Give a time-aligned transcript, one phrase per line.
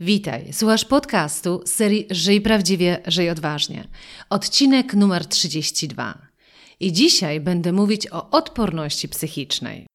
[0.00, 3.88] Witaj, słuchasz podcastu serii Żyj Prawdziwie, Żyj Odważnie.
[4.30, 6.18] Odcinek numer 32.
[6.80, 9.86] I dzisiaj będę mówić o odporności psychicznej.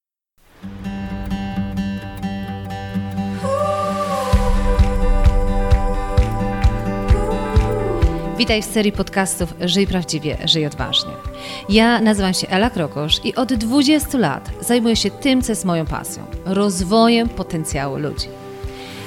[8.38, 11.12] Witaj w serii podcastów Żyj Prawdziwie, Żyj Odważnie.
[11.70, 15.86] Ja nazywam się Ela Krokosz i od 20 lat zajmuję się tym, co jest moją
[15.86, 18.43] pasją rozwojem potencjału ludzi.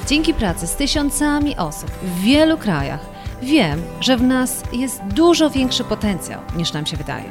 [0.07, 3.01] Dzięki pracy z tysiącami osób w wielu krajach
[3.43, 7.31] wiem, że w nas jest dużo większy potencjał niż nam się wydaje.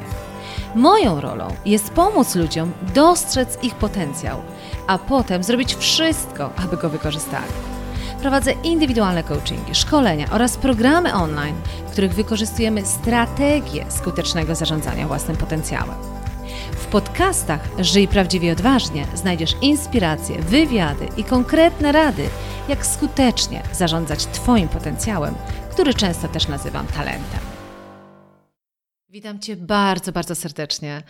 [0.74, 4.42] Moją rolą jest pomóc ludziom dostrzec ich potencjał,
[4.86, 7.52] a potem zrobić wszystko, aby go wykorzystali.
[8.20, 11.56] Prowadzę indywidualne coachingi, szkolenia oraz programy online,
[11.88, 15.96] w których wykorzystujemy strategię skutecznego zarządzania własnym potencjałem.
[16.86, 22.28] W podcastach Żyj Prawdziwie Odważnie znajdziesz inspiracje, wywiady i konkretne rady,
[22.68, 25.34] jak skutecznie zarządzać Twoim potencjałem,
[25.70, 27.40] który często też nazywam talentem.
[29.08, 31.02] Witam Cię bardzo, bardzo serdecznie.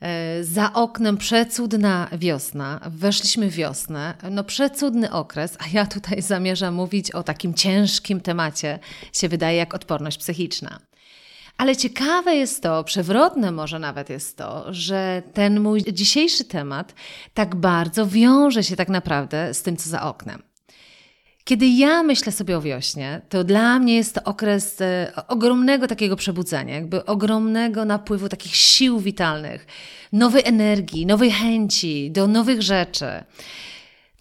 [0.00, 2.80] E, za oknem przecudna wiosna.
[2.86, 4.14] Weszliśmy w wiosnę.
[4.30, 8.78] No przecudny okres, a ja tutaj zamierzam mówić o takim ciężkim temacie,
[9.12, 10.78] się wydaje jak odporność psychiczna.
[11.56, 16.94] Ale ciekawe jest to, przewrotne może nawet jest to, że ten mój dzisiejszy temat
[17.34, 20.42] tak bardzo wiąże się tak naprawdę z tym, co za oknem.
[21.44, 26.16] Kiedy ja myślę sobie o wiośnie, to dla mnie jest to okres e, ogromnego takiego
[26.16, 29.66] przebudzenia, jakby ogromnego napływu takich sił witalnych,
[30.12, 33.06] nowej energii, nowej chęci do nowych rzeczy.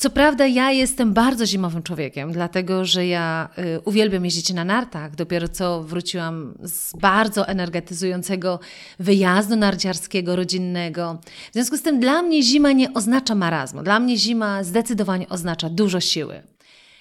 [0.03, 5.15] Co prawda, ja jestem bardzo zimowym człowiekiem, dlatego że ja y, uwielbiam jeździć na nartach.
[5.15, 8.59] Dopiero co wróciłam z bardzo energetyzującego
[8.99, 11.21] wyjazdu narciarskiego, rodzinnego.
[11.51, 13.83] W związku z tym, dla mnie zima nie oznacza marazmu.
[13.83, 16.43] Dla mnie zima zdecydowanie oznacza dużo siły.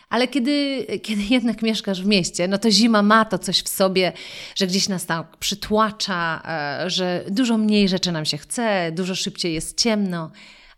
[0.08, 4.12] Ale kiedy, kiedy jednak mieszkasz w mieście, no to zima ma to coś w sobie,
[4.56, 6.42] że gdzieś nas tam przytłacza,
[6.84, 10.30] e, że dużo mniej rzeczy nam się chce, dużo szybciej jest ciemno.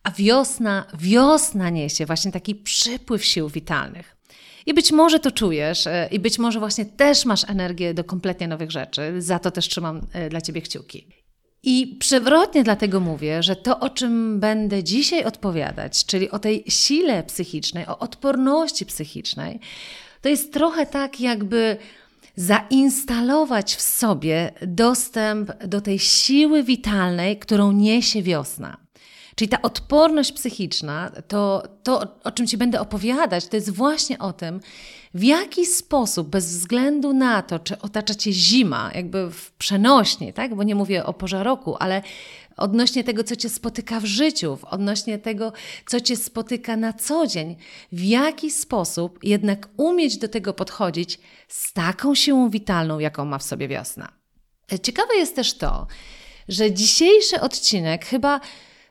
[0.05, 4.17] A wiosna, wiosna niesie właśnie taki przypływ sił witalnych.
[4.67, 8.49] I być może to czujesz, e, i być może właśnie też masz energię do kompletnie
[8.49, 9.23] nowych rzeczy.
[9.23, 11.07] Za to też trzymam e, dla Ciebie kciuki.
[11.63, 17.23] I przewrotnie dlatego mówię, że to, o czym będę dzisiaj odpowiadać, czyli o tej sile
[17.23, 19.61] psychicznej, o odporności psychicznej,
[20.21, 21.77] to jest trochę tak, jakby
[22.37, 28.84] zainstalować w sobie dostęp do tej siły witalnej, którą niesie wiosna.
[29.35, 34.33] Czyli ta odporność psychiczna, to, to o czym Ci będę opowiadać, to jest właśnie o
[34.33, 34.61] tym,
[35.15, 40.55] w jaki sposób, bez względu na to, czy otacza Cię zima, jakby w przenośnie, tak?
[40.55, 42.03] bo nie mówię o porze roku, ale
[42.57, 45.53] odnośnie tego, co Cię spotyka w życiu, odnośnie tego,
[45.87, 47.57] co Cię spotyka na co dzień,
[47.93, 51.19] w jaki sposób jednak umieć do tego podchodzić
[51.49, 54.13] z taką siłą witalną, jaką ma w sobie wiosna.
[54.83, 55.87] Ciekawe jest też to,
[56.49, 58.41] że dzisiejszy odcinek chyba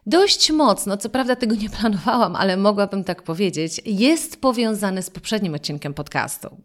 [0.06, 5.54] dość mocno, co prawda tego nie planowałam, ale mogłabym tak powiedzieć, jest powiązany z poprzednim
[5.54, 6.58] odcinkiem podcastu.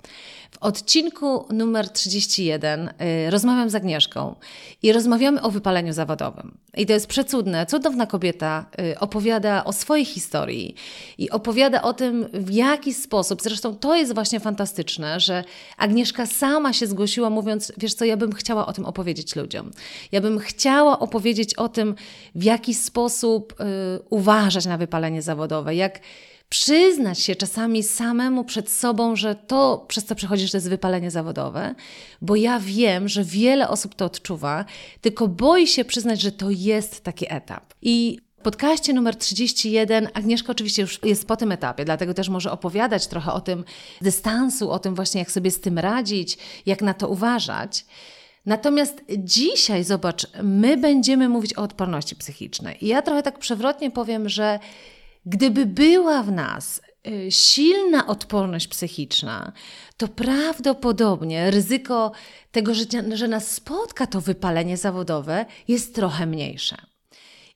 [0.50, 4.34] W odcinku numer 31 y, rozmawiam z Agnieszką
[4.82, 6.58] i rozmawiamy o wypaleniu zawodowym.
[6.76, 7.66] I to jest przecudne.
[7.66, 10.74] Cudowna kobieta y, opowiada o swojej historii
[11.18, 13.42] i opowiada o tym, w jaki sposób.
[13.42, 15.44] Zresztą to jest właśnie fantastyczne, że
[15.76, 19.70] Agnieszka sama się zgłosiła, mówiąc: Wiesz co, ja bym chciała o tym opowiedzieć ludziom.
[20.12, 21.94] Ja bym chciała opowiedzieć o tym,
[22.34, 23.64] w jaki sposób y,
[24.10, 26.00] uważać na wypalenie zawodowe, jak
[26.48, 31.74] przyznać się czasami samemu przed sobą, że to, przez co przechodzisz, to jest wypalenie zawodowe,
[32.22, 34.64] bo ja wiem, że wiele osób to odczuwa,
[35.00, 37.74] tylko boi się przyznać, że to jest taki etap.
[37.82, 42.52] I w podcaście numer 31 Agnieszka oczywiście już jest po tym etapie, dlatego też może
[42.52, 43.64] opowiadać trochę o tym
[44.00, 47.84] dystansu, o tym właśnie, jak sobie z tym radzić, jak na to uważać.
[48.46, 52.84] Natomiast dzisiaj, zobacz, my będziemy mówić o odporności psychicznej.
[52.84, 54.58] I ja trochę tak przewrotnie powiem, że
[55.28, 59.52] Gdyby była w nas y, silna odporność psychiczna,
[59.96, 62.12] to prawdopodobnie ryzyko
[62.50, 62.72] tego,
[63.14, 66.76] że, nas spotka to wypalenie zawodowe, jest trochę mniejsze.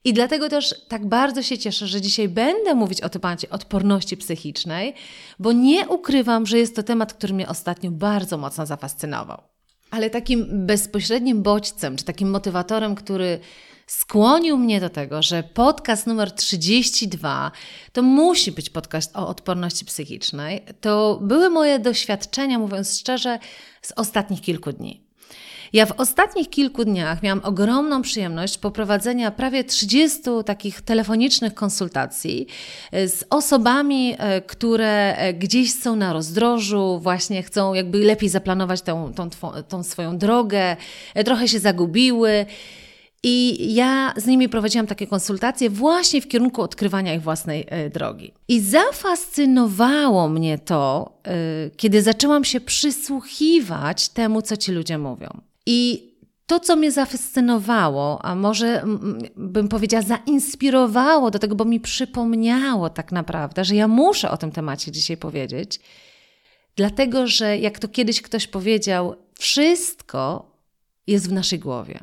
[0.04, 4.94] I dlatego też tak bardzo się cieszę, że dzisiaj będę mówić o temacie odporności psychicznej,
[5.38, 9.42] bo nie ukrywam, że jest to temat, który mnie ostatnio bardzo mocno zafascynował.
[9.90, 13.40] Ale takim bezpośrednim bodźcem, czy takim motywatorem, który
[13.87, 17.52] skłonił mnie do tego, że podcast numer 32
[17.93, 23.38] to musi być podcast o odporności psychicznej, to były moje doświadczenia, mówiąc szczerze,
[23.82, 25.12] z ostatnich kilku dni.
[25.73, 32.46] Ja w ostatnich kilku dniach miałam ogromną przyjemność poprowadzenia prawie 30 takich telefonicznych konsultacji
[32.93, 38.82] e, z osobami, e, które e, gdzieś są na rozdrożu, właśnie chcą jakby lepiej zaplanować
[38.82, 39.31] tą, tą,
[39.69, 40.76] tą swoją drogę,
[41.25, 42.46] trochę się zagubiły.
[43.24, 48.32] I ja z nimi prowadziłam takie konsultacje właśnie w kierunku odkrywania ich własnej drogi.
[48.48, 51.12] I zafascynowało mnie to,
[51.76, 55.40] kiedy zaczęłam się przysłuchiwać temu, co ci ludzie mówią.
[55.66, 56.12] I
[56.46, 58.84] to, co mnie zafascynowało, a może
[59.36, 64.52] bym powiedziała, zainspirowało do tego, bo mi przypomniało tak naprawdę, że ja muszę o tym
[64.52, 65.80] temacie dzisiaj powiedzieć,
[66.76, 70.52] dlatego że jak to kiedyś ktoś powiedział, wszystko
[71.06, 71.98] jest w naszej głowie.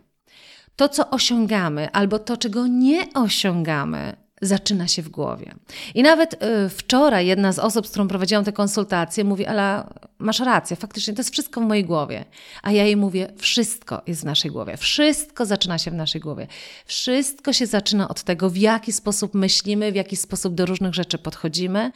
[0.79, 5.55] To, co osiągamy, albo to, czego nie osiągamy, zaczyna się w głowie.
[5.95, 9.83] I nawet y, wczoraj jedna z osób, z którą prowadziłam te konsultacje, mówi: Ale
[10.19, 12.25] masz rację, faktycznie to jest wszystko w mojej głowie.
[12.63, 14.77] A ja jej mówię: Wszystko jest w naszej głowie.
[14.77, 16.47] Wszystko zaczyna się w naszej głowie.
[16.85, 21.17] Wszystko się zaczyna od tego, w jaki sposób myślimy, w jaki sposób do różnych rzeczy
[21.17, 21.91] podchodzimy.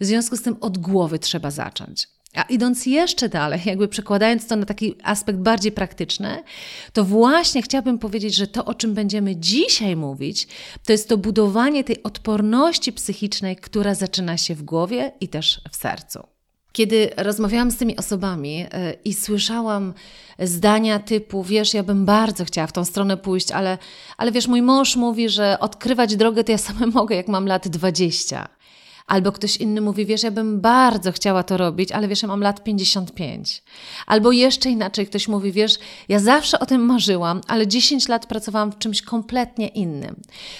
[0.00, 2.08] W związku z tym od głowy trzeba zacząć.
[2.34, 6.42] A idąc jeszcze dalej, jakby przekładając to na taki aspekt bardziej praktyczny,
[6.92, 10.48] to właśnie chciałabym powiedzieć, że to, o czym będziemy dzisiaj mówić,
[10.86, 15.76] to jest to budowanie tej odporności psychicznej, która zaczyna się w głowie i też w
[15.76, 16.34] sercu.
[16.72, 18.68] Kiedy rozmawiałam z tymi osobami yy,
[19.04, 19.94] i słyszałam
[20.38, 23.78] zdania typu, wiesz, ja bym bardzo chciała w tą stronę pójść, ale,
[24.16, 27.68] ale wiesz, mój mąż mówi, że odkrywać drogę to ja sama mogę, jak mam lat
[27.68, 28.48] 20.
[29.06, 32.40] Albo ktoś inny mówi, wiesz, ja bym bardzo chciała to robić, ale wiesz, ja mam
[32.40, 33.62] lat 55.
[34.06, 35.78] Albo jeszcze inaczej ktoś mówi, wiesz,
[36.08, 40.16] ja zawsze o tym marzyłam, ale 10 lat pracowałam w czymś kompletnie innym.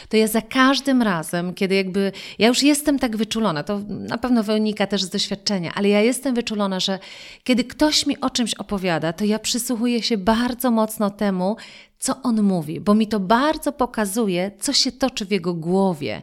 [0.09, 4.43] To ja za każdym razem, kiedy jakby, ja już jestem tak wyczulona, to na pewno
[4.43, 6.99] wynika też z doświadczenia, ale ja jestem wyczulona, że
[7.45, 11.57] kiedy ktoś mi o czymś opowiada, to ja przysłuchuję się bardzo mocno temu,
[12.05, 16.23] co on mówi, bo mi to bardzo pokazuje, co się toczy w jego głowie,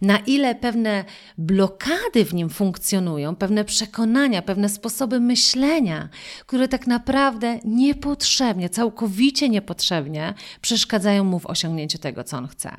[0.00, 1.04] na ile pewne
[1.38, 6.08] blokady w nim funkcjonują, pewne przekonania, pewne sposoby myślenia,
[6.46, 12.76] które tak naprawdę niepotrzebnie, całkowicie niepotrzebnie przeszkadzają mu w osiągnięciu tego, co on chce.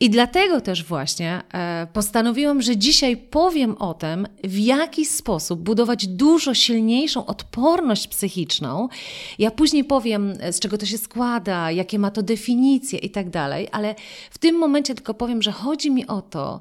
[0.00, 6.06] I dlatego też właśnie e, postanowiłam, że dzisiaj powiem o tym, w jaki sposób budować
[6.06, 8.88] dużo silniejszą odporność psychiczną.
[9.38, 13.68] Ja później powiem, z czego to się składa, jakie ma to definicje i tak dalej,
[13.72, 13.94] ale
[14.30, 16.60] w tym momencie tylko powiem, że chodzi mi o to,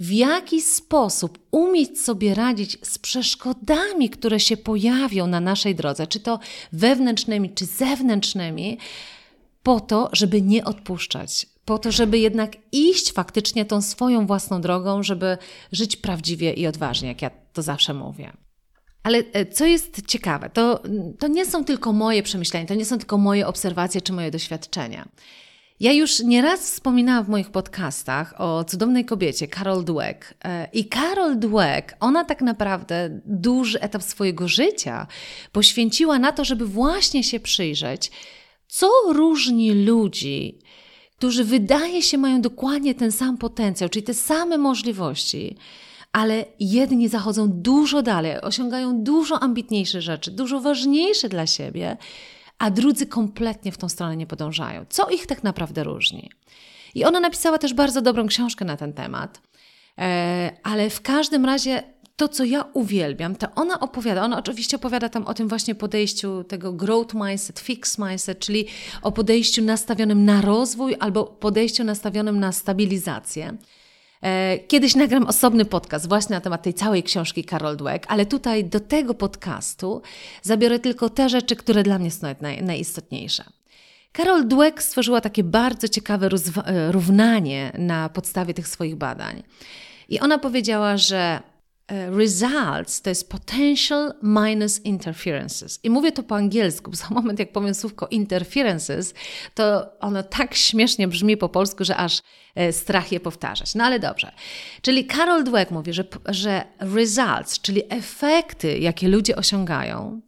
[0.00, 6.20] w jaki sposób umieć sobie radzić z przeszkodami, które się pojawią na naszej drodze, czy
[6.20, 6.38] to
[6.72, 8.78] wewnętrznymi, czy zewnętrznymi,
[9.62, 15.02] po to, żeby nie odpuszczać, po to, żeby jednak iść faktycznie tą swoją własną drogą,
[15.02, 15.38] żeby
[15.72, 18.32] żyć prawdziwie i odważnie, jak ja to zawsze mówię.
[19.02, 20.82] Ale e, co jest ciekawe, to,
[21.18, 25.08] to nie są tylko moje przemyślenia, to nie są tylko moje obserwacje czy moje doświadczenia.
[25.80, 30.34] Ja już nieraz wspominałam w moich podcastach o cudownej kobiecie, Carol Dweck.
[30.44, 35.06] E, I Carol Dweck, ona tak naprawdę duży etap swojego życia
[35.52, 38.10] poświęciła na to, żeby właśnie się przyjrzeć,
[38.68, 40.58] co różni ludzi
[41.16, 45.56] którzy wydaje się mają dokładnie ten sam potencjał, czyli te same możliwości,
[46.12, 51.96] ale jedni zachodzą dużo dalej, osiągają dużo ambitniejsze rzeczy, dużo ważniejsze dla siebie,
[52.58, 54.84] a drudzy kompletnie w tą stronę nie podążają.
[54.88, 56.30] Co ich tak naprawdę różni?
[56.94, 59.40] I ona napisała też bardzo dobrą książkę na ten temat.
[59.98, 61.82] E, ale w każdym razie
[62.16, 66.44] to, co ja uwielbiam, to ona opowiada, ona oczywiście opowiada tam o tym właśnie podejściu
[66.44, 68.66] tego growth mindset, fixed mindset, czyli
[69.02, 73.56] o podejściu nastawionym na rozwój albo podejściu nastawionym na stabilizację.
[74.22, 78.64] E, kiedyś nagram osobny podcast właśnie na temat tej całej książki Carol Dweck, ale tutaj
[78.64, 80.02] do tego podcastu
[80.42, 83.44] zabiorę tylko te rzeczy, które dla mnie są naj, najistotniejsze.
[84.16, 86.28] Carol Dweck stworzyła takie bardzo ciekawe
[86.66, 89.42] e, równanie na podstawie tych swoich badań.
[90.08, 91.42] I ona powiedziała, że
[91.90, 95.80] results to jest potential minus interferences.
[95.82, 99.14] I mówię to po angielsku, bo za moment jak powiem słówko interferences,
[99.54, 102.22] to ono tak śmiesznie brzmi po polsku, że aż
[102.54, 103.74] e, strach je powtarzać.
[103.74, 104.32] No ale dobrze.
[104.82, 110.20] Czyli Carol Dweck mówi, że, że results, czyli efekty, jakie ludzie osiągają,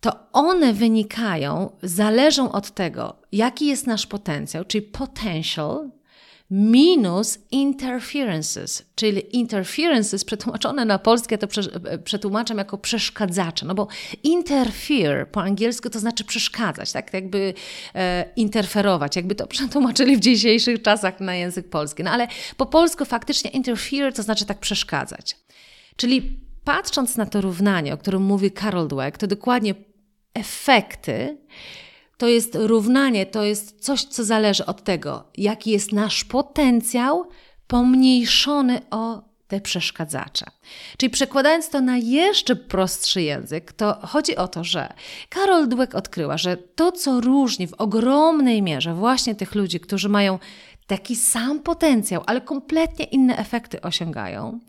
[0.00, 5.90] to one wynikają, zależą od tego, jaki jest nasz potencjał, czyli potential,
[6.50, 11.46] minus interferences, czyli interferences przetłumaczone na polskie to
[12.04, 13.88] przetłumaczam jako przeszkadzacze, no bo
[14.22, 17.54] interfere po angielsku to znaczy przeszkadzać, tak jakby
[17.94, 22.02] e, interferować, jakby to przetłumaczyli w dzisiejszych czasach na język polski.
[22.02, 25.36] No ale po polsku faktycznie interfere to znaczy tak przeszkadzać.
[25.96, 29.74] Czyli patrząc na to równanie, o którym mówi Carol Dweck, to dokładnie
[30.34, 31.38] efekty,
[32.18, 37.28] to jest równanie, to jest coś, co zależy od tego, jaki jest nasz potencjał,
[37.66, 40.46] pomniejszony o te przeszkadzacze.
[40.96, 44.92] Czyli przekładając to na jeszcze prostszy język, to chodzi o to, że
[45.28, 50.38] Karol Dweck odkryła, że to, co różni w ogromnej mierze właśnie tych ludzi, którzy mają
[50.86, 54.60] taki sam potencjał, ale kompletnie inne efekty osiągają,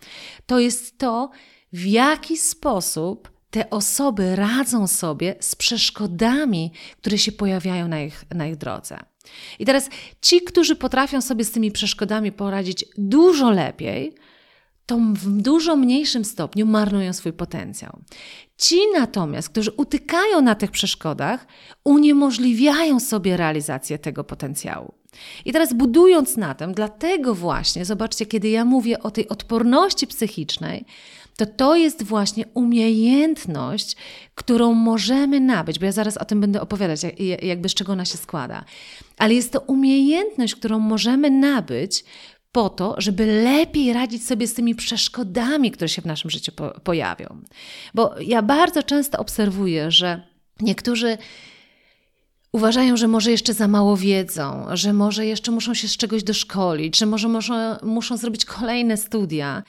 [0.46, 1.30] to jest to,
[1.74, 8.48] w jaki sposób te osoby radzą sobie z przeszkodami, które się pojawiają na ich, na
[8.48, 9.00] ich drodze.
[9.60, 9.90] I teraz
[10.22, 14.16] ci, którzy potrafią sobie z tymi przeszkodami poradzić dużo lepiej,
[14.90, 18.00] to w dużo mniejszym stopniu marnują swój potencjał.
[18.58, 21.48] Ci natomiast, którzy utykają na tych przeszkodach,
[21.84, 24.94] uniemożliwiają sobie realizację tego potencjału.
[25.46, 30.86] I teraz budując na tym, dlatego właśnie, zobaczcie, kiedy ja mówię o tej odporności psychicznej,
[31.38, 33.96] to to jest właśnie umiejętność,
[34.36, 37.02] którą możemy nabyć, bo ja zaraz o tym będę opowiadać,
[37.42, 38.66] jakby z czego ona się składa.
[39.18, 42.04] Ale jest to umiejętność, którą możemy nabyć
[42.60, 46.70] po to, żeby lepiej radzić sobie z tymi przeszkodami, które się w naszym życiu po
[46.70, 47.42] pojawią.
[47.94, 50.22] Bo ja bardzo często obserwuję, że
[50.62, 51.18] niektórzy
[52.52, 56.98] uważają, że może jeszcze za mało wiedzą, że może jeszcze muszą się z czegoś doszkolić,
[56.98, 59.64] że może muszą, muszą zrobić kolejne studia.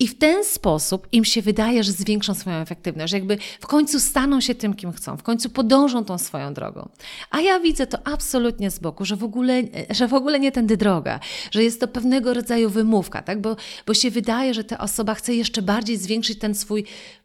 [0.00, 4.00] I w ten sposób im się wydaje, że zwiększą swoją efektywność, że jakby w końcu
[4.00, 6.88] staną się tym, kim chcą, w końcu podążą tą swoją drogą.
[7.30, 10.76] A ja widzę to absolutnie z boku, że w ogóle, że w ogóle nie tędy
[10.76, 13.40] droga, że jest to pewnego rodzaju wymówka, tak?
[13.40, 16.84] bo, bo się wydaje, że ta osoba chce jeszcze bardziej zwiększyć ten swój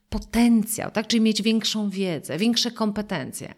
[0.09, 1.07] potencjał, tak?
[1.07, 3.53] czyli mieć większą wiedzę, większe kompetencje.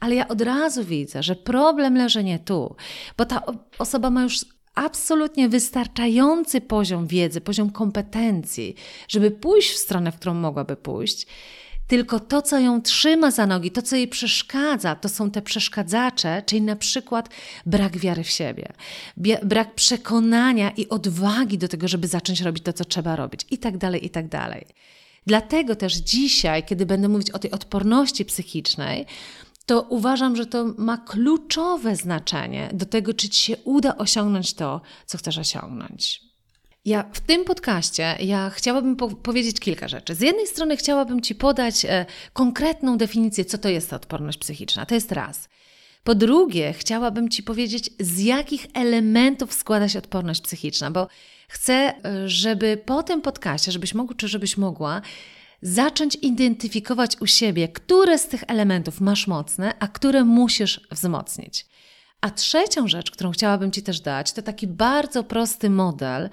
[0.00, 2.76] Ale ja od razu widzę, że problem leży nie tu,
[3.16, 3.42] bo ta
[3.78, 8.74] osoba ma już absolutnie wystarczający poziom wiedzy, poziom kompetencji,
[9.08, 11.26] żeby pójść w stronę, w którą mogłaby pójść.
[11.86, 16.42] Tylko to, co ją trzyma za nogi, to, co jej przeszkadza, to są te przeszkadzacze,
[16.46, 17.28] czyli na przykład
[17.66, 18.72] brak wiary w siebie,
[19.42, 23.78] brak przekonania i odwagi do tego, żeby zacząć robić to, co trzeba robić, i tak
[23.78, 24.66] dalej, i tak dalej.
[25.26, 29.06] Dlatego też dzisiaj, kiedy będę mówić o tej odporności psychicznej,
[29.70, 34.80] to uważam, że to ma kluczowe znaczenie do tego, czy ci się uda osiągnąć to,
[35.06, 36.20] co chcesz osiągnąć.
[36.84, 40.14] Ja w tym podcaście ja chciałabym po powiedzieć kilka rzeczy.
[40.14, 44.86] Z jednej strony chciałabym Ci podać e, konkretną definicję, co to jest odporność psychiczna.
[44.86, 45.48] To jest raz.
[46.04, 51.08] Po drugie, chciałabym Ci powiedzieć, z jakich elementów składa się odporność psychiczna, bo
[51.48, 51.72] chcę,
[52.04, 55.02] e, żeby po tym podcaście, żebyś mógł czy żebyś mogła,
[55.62, 61.66] zacząć identyfikować u siebie, które z tych elementów masz mocne, a które musisz wzmocnić.
[62.20, 66.30] A trzecią rzecz, którą chciałabym Ci też dać, to taki bardzo prosty model,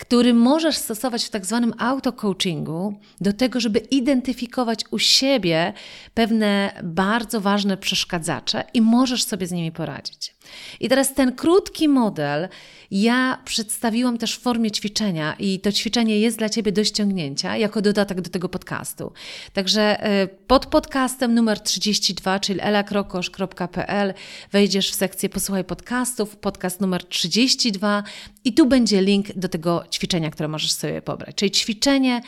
[0.00, 5.72] który możesz stosować w tak zwanym auto-coachingu do tego, żeby identyfikować u siebie
[6.14, 10.34] pewne bardzo ważne przeszkadzacze i możesz sobie z nimi poradzić.
[10.80, 12.48] I teraz ten krótki model
[12.90, 17.82] ja przedstawiłam też w formie ćwiczenia i to ćwiczenie jest dla Ciebie do ściągnięcia jako
[17.82, 19.12] dodatek do tego podcastu.
[19.52, 24.14] Także e, pod podcastem numer 32, czyli elakrokosz.pl
[24.52, 28.02] wejdziesz w sekcję posłuchaj podcastów, podcast numer 32
[28.44, 31.36] i tu będzie link do tego ćwiczenia, które możesz sobie pobrać.
[31.36, 32.20] Czyli ćwiczenie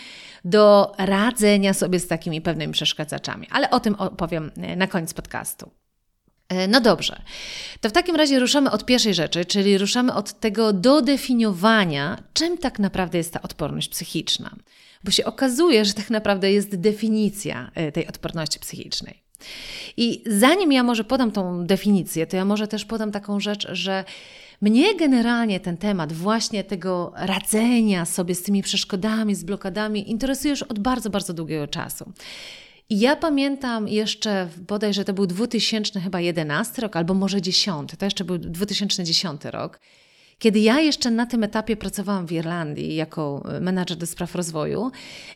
[0.44, 3.46] do radzenia sobie z takimi pewnymi przeszkadzaczami.
[3.50, 5.70] Ale o tym opowiem e, na koniec podcastu.
[6.48, 7.22] E, no dobrze,
[7.80, 12.78] to w takim razie ruszamy od pierwszej rzeczy, czyli ruszamy od tego dodefiniowania, czym tak
[12.78, 14.56] naprawdę jest ta odporność psychiczna.
[15.04, 19.22] Bo się okazuje, że tak naprawdę jest definicja e, tej odporności psychicznej.
[19.96, 24.04] I zanim ja może podam tą definicję, to ja może też podam taką rzecz, że
[24.62, 30.62] mnie generalnie ten temat właśnie tego radzenia sobie z tymi przeszkodami, z blokadami interesuje już
[30.62, 32.12] od bardzo, bardzo długiego czasu.
[32.90, 38.04] I ja pamiętam jeszcze, bodajże to był 2000 chyba 11 rok, albo może 10, to
[38.04, 39.80] jeszcze był 2010 rok,
[40.38, 44.90] kiedy ja jeszcze na tym etapie pracowałam w Irlandii jako menadżer do spraw rozwoju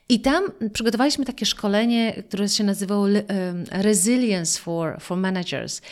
[0.09, 3.07] i tam przygotowaliśmy takie szkolenie, które się nazywało
[3.71, 5.83] Resilience for, for Managers.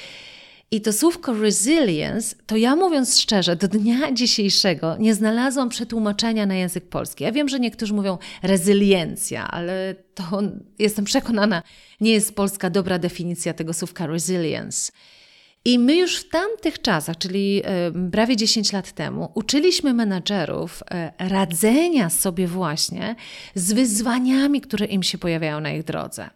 [0.75, 6.55] I to słówko resilience, to ja mówiąc szczerze, do dnia dzisiejszego nie znalazłam przetłumaczenia na
[6.55, 7.25] język polski.
[7.25, 10.43] Ja wiem, że niektórzy mówią rezyliencja, ale to
[10.79, 11.63] jestem przekonana,
[12.01, 14.93] nie jest polska dobra definicja tego słówka resilience.
[15.65, 17.63] I my już w tamtych czasach, czyli
[18.13, 23.17] prawie 10 lat temu, uczyliśmy menadżerów e, radzenia sobie właśnie
[23.55, 26.31] z wyzwaniami, które im się pojawiają na ich drodze.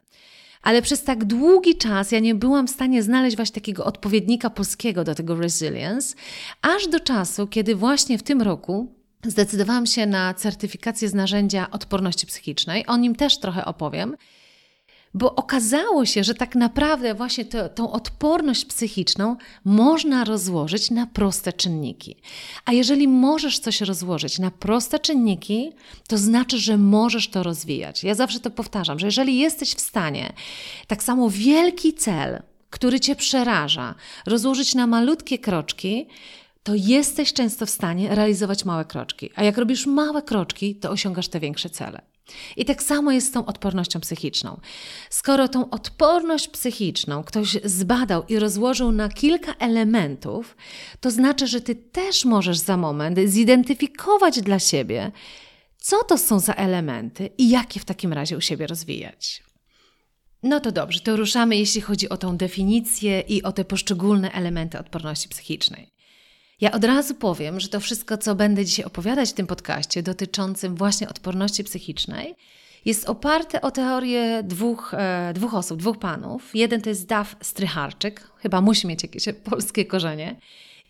[0.62, 5.04] Ale przez tak długi czas ja nie byłam w stanie znaleźć właśnie takiego odpowiednika polskiego
[5.04, 6.16] do tego resilience,
[6.62, 8.92] aż do czasu, kiedy właśnie w tym roku
[9.24, 12.86] zdecydowałam się na certyfikację z narzędzia odporności psychicznej.
[12.86, 14.16] O nim też trochę opowiem.
[15.14, 21.52] Bo okazało się, że tak naprawdę właśnie to, tą odporność psychiczną można rozłożyć na proste
[21.52, 22.16] czynniki.
[22.64, 25.72] A jeżeli możesz coś rozłożyć na proste czynniki,
[26.08, 28.04] to znaczy, że możesz to rozwijać.
[28.04, 30.32] Ja zawsze to powtarzam, że jeżeli jesteś w stanie
[30.86, 33.94] tak samo wielki cel, który cię przeraża,
[34.26, 36.06] rozłożyć na malutkie kroczki,
[36.62, 39.30] to jesteś często w stanie realizować małe kroczki.
[39.36, 42.00] A jak robisz małe kroczki, to osiągasz te większe cele.
[42.56, 44.60] I tak samo jest z tą odpornością psychiczną.
[45.10, 50.56] Skoro tą odporność psychiczną ktoś zbadał i rozłożył na kilka elementów,
[51.00, 55.12] to znaczy, że ty też możesz za moment zidentyfikować dla siebie,
[55.78, 59.42] co to są za elementy i jak je w takim razie u siebie rozwijać.
[60.42, 64.78] No to dobrze, to ruszamy, jeśli chodzi o tą definicję i o te poszczególne elementy
[64.78, 65.97] odporności psychicznej.
[66.60, 70.74] Ja od razu powiem, że to wszystko, co będę dzisiaj opowiadać w tym podcaście dotyczącym
[70.74, 72.34] właśnie odporności psychicznej,
[72.84, 76.50] jest oparte o teorię dwóch, e, dwóch osób, dwóch panów.
[76.54, 80.36] Jeden to jest Daw Strycharczyk, chyba musi mieć jakieś polskie korzenie,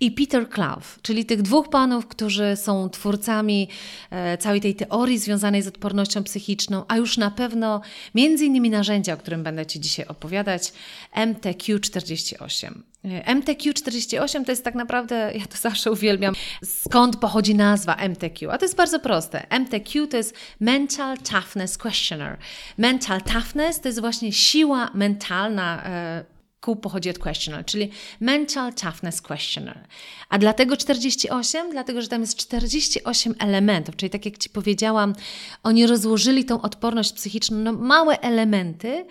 [0.00, 3.69] i Peter Clough, czyli tych dwóch panów, którzy są twórcami
[4.11, 7.81] e, całej tej teorii związanej z odpornością psychiczną, a już na pewno
[8.14, 10.73] między innymi narzędzia, o którym będę Ci dzisiaj opowiadać,
[11.17, 12.73] MTQ48.
[13.05, 18.59] E, MTQ48 to jest tak naprawdę, ja to zawsze uwielbiam, skąd pochodzi nazwa MTQ, a
[18.59, 19.47] to jest bardzo proste.
[19.50, 22.38] MTQ to jest Mental Toughness Questionnaire.
[22.78, 29.23] Mental Toughness to jest właśnie siła mentalna, e, Q pochodzi od questionnaire, czyli Mental Toughness
[29.23, 29.87] Questionnaire.
[30.29, 31.71] A dlatego 48?
[31.71, 35.15] Dlatego, że tam jest 48 elementów, czyli tak jak Ci powiedziałam,
[35.62, 39.07] oni rozłożyli tą odporność psychiczną na małe elementy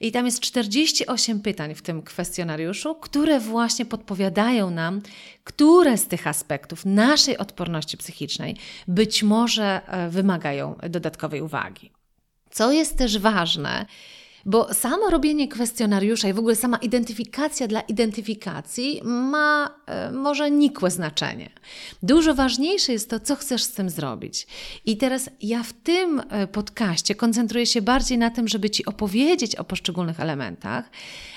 [0.00, 5.02] i tam jest 48 pytań w tym kwestionariuszu, które właśnie podpowiadają nam,
[5.44, 8.56] które z tych aspektów naszej odporności psychicznej
[8.88, 11.92] być może e, wymagają dodatkowej uwagi.
[12.50, 13.86] Co jest też ważne,
[14.44, 20.90] bo samo robienie kwestionariusza i w ogóle sama identyfikacja dla identyfikacji ma e, może nikłe
[20.90, 21.50] znaczenie.
[22.02, 24.46] Dużo ważniejsze jest to, co chcesz z tym zrobić.
[24.86, 29.56] I teraz ja w tym e, podcaście koncentruję się bardziej na tym, żeby Ci opowiedzieć
[29.56, 30.90] o poszczególnych elementach,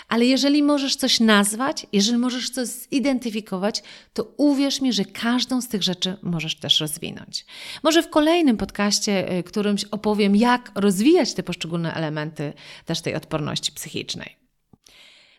[0.08, 5.68] ale jeżeli możesz coś nazwać, jeżeli możesz coś zidentyfikować, to uwierz mi, że każdą z
[5.68, 7.46] tych rzeczy możesz też rozwinąć.
[7.84, 12.54] Może w kolejnym podcaście, y, którymś opowiem, jak rozwijać te poszczególne elementy
[12.86, 14.36] też tej odporności psychicznej.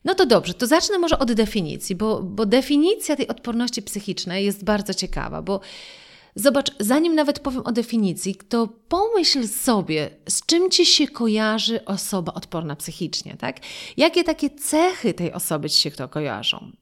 [0.05, 4.65] No to dobrze, to zacznę może od definicji, bo, bo definicja tej odporności psychicznej jest
[4.65, 5.61] bardzo ciekawa, bo
[6.39, 12.35] Zobacz, zanim nawet powiem o definicji, to pomyśl sobie, z czym ci się kojarzy osoba
[12.35, 13.61] odporna psychicznie, tak?
[13.97, 16.73] Jakie takie cechy tej osoby ci się to kojarzą?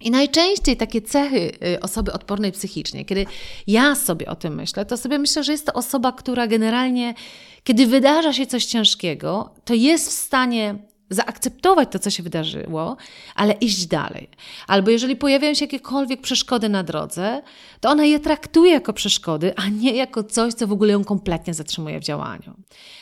[0.00, 3.26] I najczęściej takie cechy y, osoby odpornej psychicznie, kiedy
[3.66, 7.14] ja sobie o tym myślę, to sobie myślę, że jest to osoba, która generalnie,
[7.64, 10.74] kiedy wydarza się coś ciężkiego, to jest w stanie
[11.10, 12.96] zaakceptować to, co się wydarzyło,
[13.34, 14.30] ale iść dalej.
[14.66, 17.42] Albo jeżeli pojawiają się jakiekolwiek przeszkody na drodze,
[17.80, 21.54] to ona je traktuje jako przeszkody, a nie jako coś, co w ogóle ją kompletnie
[21.54, 22.54] zatrzymuje w działaniu.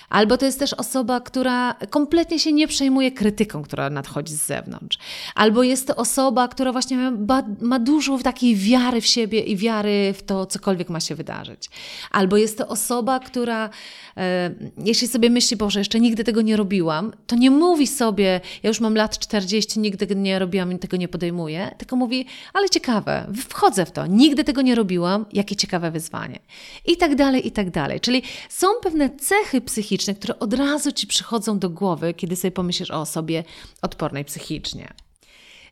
[0.09, 4.99] Albo to jest też osoba, która kompletnie się nie przejmuje krytyką, która nadchodzi z zewnątrz.
[5.35, 10.15] Albo jest to osoba, która właśnie ma, ma dużo takiej wiary w siebie i wiary
[10.17, 11.71] w to, cokolwiek ma się wydarzyć.
[12.11, 13.71] Albo jest to osoba, która,
[14.17, 14.51] e,
[14.85, 18.81] jeśli sobie myśli, Boże, jeszcze nigdy tego nie robiłam, to nie mówi sobie, ja już
[18.81, 23.87] mam lat 40, nigdy nie robiłam i tego nie podejmuję, tylko mówi, ale ciekawe, wchodzę
[23.87, 26.39] w to, nigdy tego nie robiłam, jakie ciekawe wyzwanie.
[26.87, 28.01] I tak dalej, i tak dalej.
[28.01, 32.53] Czyli są pewne cechy psychiczne, psychiczne, które od razu ci przychodzą do głowy, kiedy sobie
[32.53, 33.45] pomyślisz o osobie
[33.83, 34.95] odpornej psychicznie.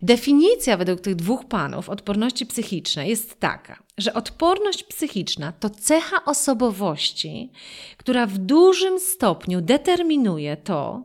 [0.02, 7.50] Definicja według tych dwóch panów odporności psychicznej jest taka, że odporność psychiczna to cecha osobowości,
[7.96, 11.04] która w dużym stopniu determinuje to,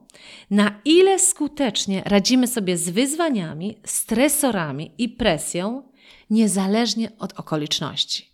[0.49, 5.84] na ile skutecznie radzimy sobie z wyzwaniami, stresorami i presją,
[6.30, 8.27] niezależnie od okoliczności.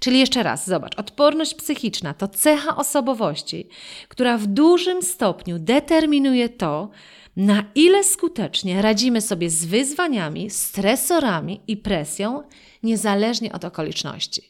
[0.00, 3.68] Czyli jeszcze raz, zobacz, odporność psychiczna to cecha osobowości,
[4.08, 6.90] która w dużym stopniu determinuje to,
[7.36, 12.42] na ile skutecznie radzimy sobie z wyzwaniami, stresorami i presją,
[12.82, 14.49] niezależnie od okoliczności.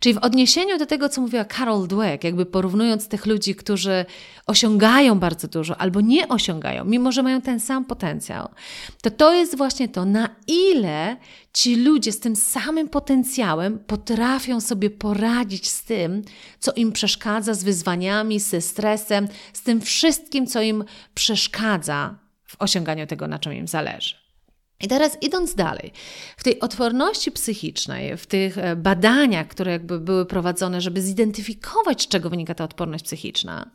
[0.00, 4.04] Czyli w odniesieniu do tego, co mówiła Carol Dweck, jakby porównując tych ludzi, którzy
[4.46, 8.48] osiągają bardzo dużo albo nie osiągają, mimo że mają ten sam potencjał,
[9.02, 11.16] to to jest właśnie to, na ile
[11.52, 16.22] ci ludzie z tym samym potencjałem potrafią sobie poradzić z tym,
[16.58, 23.06] co im przeszkadza, z wyzwaniami, ze stresem, z tym wszystkim, co im przeszkadza w osiąganiu
[23.06, 24.25] tego, na czym im zależy.
[24.80, 25.92] I teraz idąc dalej,
[26.36, 32.08] w tej odporności psychicznej, w tych e, badaniach, które jakby były prowadzone, żeby zidentyfikować, z
[32.08, 33.70] czego wynika ta odporność psychiczna,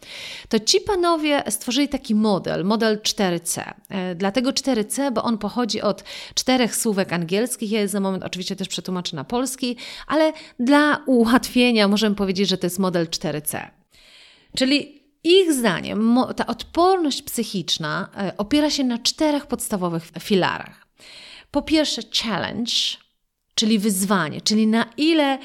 [0.49, 3.73] to ci panowie stworzyli taki model, model 4C.
[3.89, 7.71] E, dlatego 4C, bo on pochodzi od czterech słówek angielskich.
[7.71, 12.65] Ja za moment oczywiście też przetłumaczę na polski, ale dla ułatwienia możemy powiedzieć, że to
[12.65, 13.67] jest model 4C.
[14.57, 20.80] Czyli ich zdaniem ta odporność psychiczna e, opiera się na czterech podstawowych filarach.
[21.51, 22.71] Po pierwsze, challenge,
[23.55, 25.39] czyli wyzwanie, czyli na ile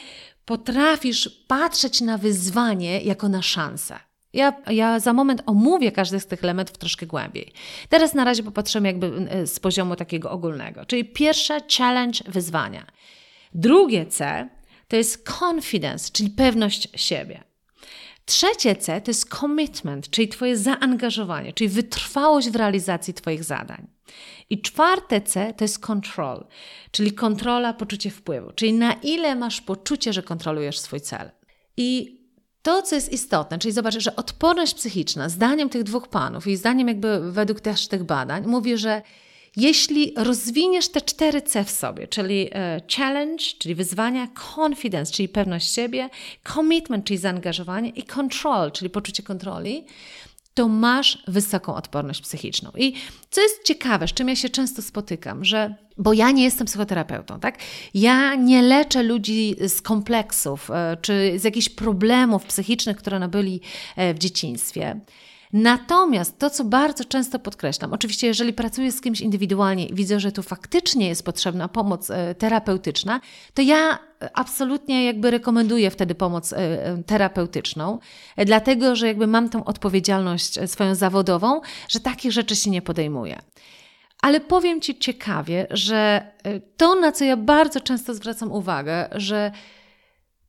[0.44, 3.98] potrafisz patrzeć na wyzwanie jako na szansę.
[4.32, 7.52] Ja, ja za moment omówię każdy z tych elementów troszkę głębiej.
[7.88, 10.86] Teraz na razie popatrzymy jakby e, z poziomu takiego ogólnego.
[10.86, 12.86] Czyli pierwsze challenge, wyzwania.
[13.54, 14.48] Drugie C
[14.88, 17.44] to jest confidence, czyli pewność siebie.
[18.26, 23.86] Trzecie C to jest commitment, czyli Twoje zaangażowanie, czyli wytrwałość w realizacji Twoich zadań.
[24.50, 26.46] I czwarte C to jest control,
[26.90, 31.30] czyli kontrola, poczucie wpływu, czyli na ile masz poczucie, że kontrolujesz swój cel.
[31.76, 32.20] I
[32.62, 36.88] to, co jest istotne, czyli zobacz, że odporność psychiczna, zdaniem tych dwóch panów i zdaniem
[36.88, 39.02] jakby według też tych badań, mówi, że
[39.56, 45.74] jeśli rozwiniesz te cztery C w sobie, czyli e, challenge, czyli wyzwania, confidence, czyli pewność
[45.74, 46.10] siebie,
[46.54, 49.84] commitment, czyli zaangażowanie i control, czyli poczucie kontroli,
[50.54, 52.70] to masz wysoką odporność psychiczną.
[52.76, 52.94] I
[53.30, 57.40] co jest ciekawe, z czym ja się często spotykam, że bo ja nie jestem psychoterapeutą,
[57.40, 57.58] tak?
[57.94, 63.60] Ja nie leczę ludzi z kompleksów e, czy z jakichś problemów psychicznych, które nabyli
[63.96, 65.00] e, w dzieciństwie.
[65.56, 70.32] Natomiast to, co bardzo często podkreślam, oczywiście, jeżeli pracuję z kimś indywidualnie i widzę, że
[70.32, 73.20] tu faktycznie jest potrzebna pomoc e, terapeutyczna,
[73.54, 73.98] to ja
[74.34, 77.98] absolutnie jakby rekomenduję wtedy pomoc e, e, terapeutyczną,
[78.36, 83.38] dlatego że jakby mam tą odpowiedzialność swoją zawodową, że takich rzeczy się nie podejmuję.
[84.22, 86.30] Ale powiem Ci ciekawie, że
[86.76, 89.52] to, na co ja bardzo często zwracam uwagę, że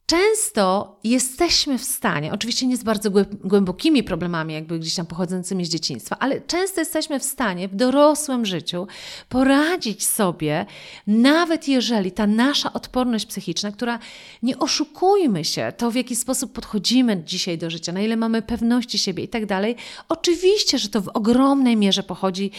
[0.09, 3.09] Często jesteśmy w stanie, oczywiście nie z bardzo
[3.43, 8.45] głębokimi problemami, jakby gdzieś tam pochodzącymi z dzieciństwa, ale często jesteśmy w stanie w dorosłym
[8.45, 8.87] życiu
[9.29, 10.65] poradzić sobie,
[11.07, 13.99] nawet jeżeli ta nasza odporność psychiczna, która
[14.43, 18.97] nie oszukujmy się, to w jaki sposób podchodzimy dzisiaj do życia, na ile mamy pewności
[18.97, 19.75] siebie i tak dalej,
[20.09, 22.51] oczywiście, że to w ogromnej mierze pochodzi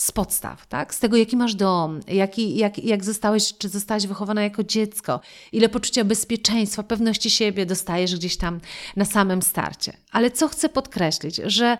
[0.00, 0.94] z podstaw, tak?
[0.94, 5.20] Z tego, jaki masz dom, jaki, jak, jak zostałeś, czy zostałaś wychowana jako dziecko,
[5.52, 8.60] ile poczucia bezpieczeństwa, pewności siebie dostajesz gdzieś tam
[8.96, 9.92] na samym starcie.
[10.12, 11.78] Ale co chcę podkreślić, że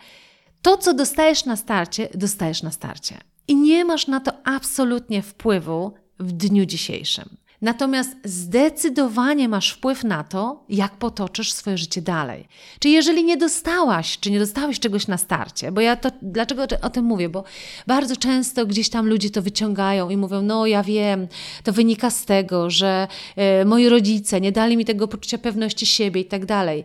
[0.63, 3.19] to, co dostajesz na starcie, dostajesz na starcie.
[3.49, 7.37] I nie masz na to absolutnie wpływu w dniu dzisiejszym.
[7.63, 12.49] Natomiast zdecydowanie masz wpływ na to, jak potoczysz swoje życie dalej.
[12.79, 16.91] Czy jeżeli nie dostałaś, czy nie dostałeś czegoś na starcie, bo ja to, dlaczego o
[16.91, 17.29] tym mówię?
[17.29, 17.45] Bo
[17.87, 21.29] bardzo często gdzieś tam ludzie to wyciągają i mówią, no ja wiem,
[21.65, 26.21] to wynika z tego, że e, moi rodzice nie dali mi tego poczucia pewności siebie
[26.21, 26.85] i tak dalej.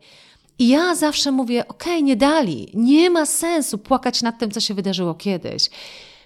[0.59, 4.59] I ja zawsze mówię, okej, okay, nie dali, nie ma sensu płakać nad tym, co
[4.59, 5.69] się wydarzyło kiedyś.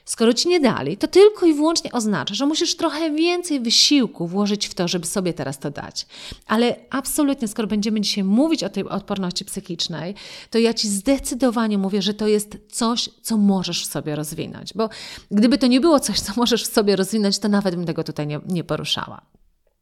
[0.05, 4.67] Skoro ci nie dali, to tylko i wyłącznie oznacza, że musisz trochę więcej wysiłku włożyć
[4.67, 6.05] w to, żeby sobie teraz to dać.
[6.47, 10.15] Ale absolutnie, skoro będziemy dzisiaj mówić o tej odporności psychicznej,
[10.49, 14.73] to ja ci zdecydowanie mówię, że to jest coś, co możesz w sobie rozwinąć.
[14.73, 14.89] Bo
[15.31, 18.27] gdyby to nie było coś, co możesz w sobie rozwinąć, to nawet bym tego tutaj
[18.27, 19.21] nie, nie poruszała.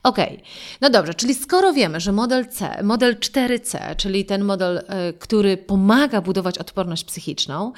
[0.03, 0.17] OK,
[0.81, 5.57] no dobrze, czyli skoro wiemy, że model C, model 4C, czyli ten model, y, który
[5.57, 7.73] pomaga budować odporność psychiczną,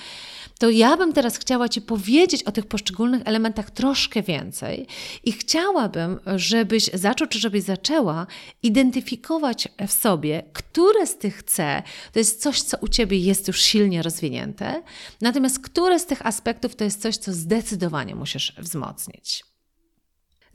[0.59, 4.87] to ja bym teraz chciała Ci powiedzieć o tych poszczególnych elementach troszkę więcej
[5.23, 8.27] i chciałabym, żebyś zaczął, czy żebyś zaczęła
[8.63, 11.83] identyfikować w sobie, które z tych C
[12.13, 14.83] to jest coś, co u Ciebie jest już silnie rozwinięte,
[15.21, 19.54] natomiast które z tych aspektów to jest coś, co zdecydowanie musisz wzmocnić.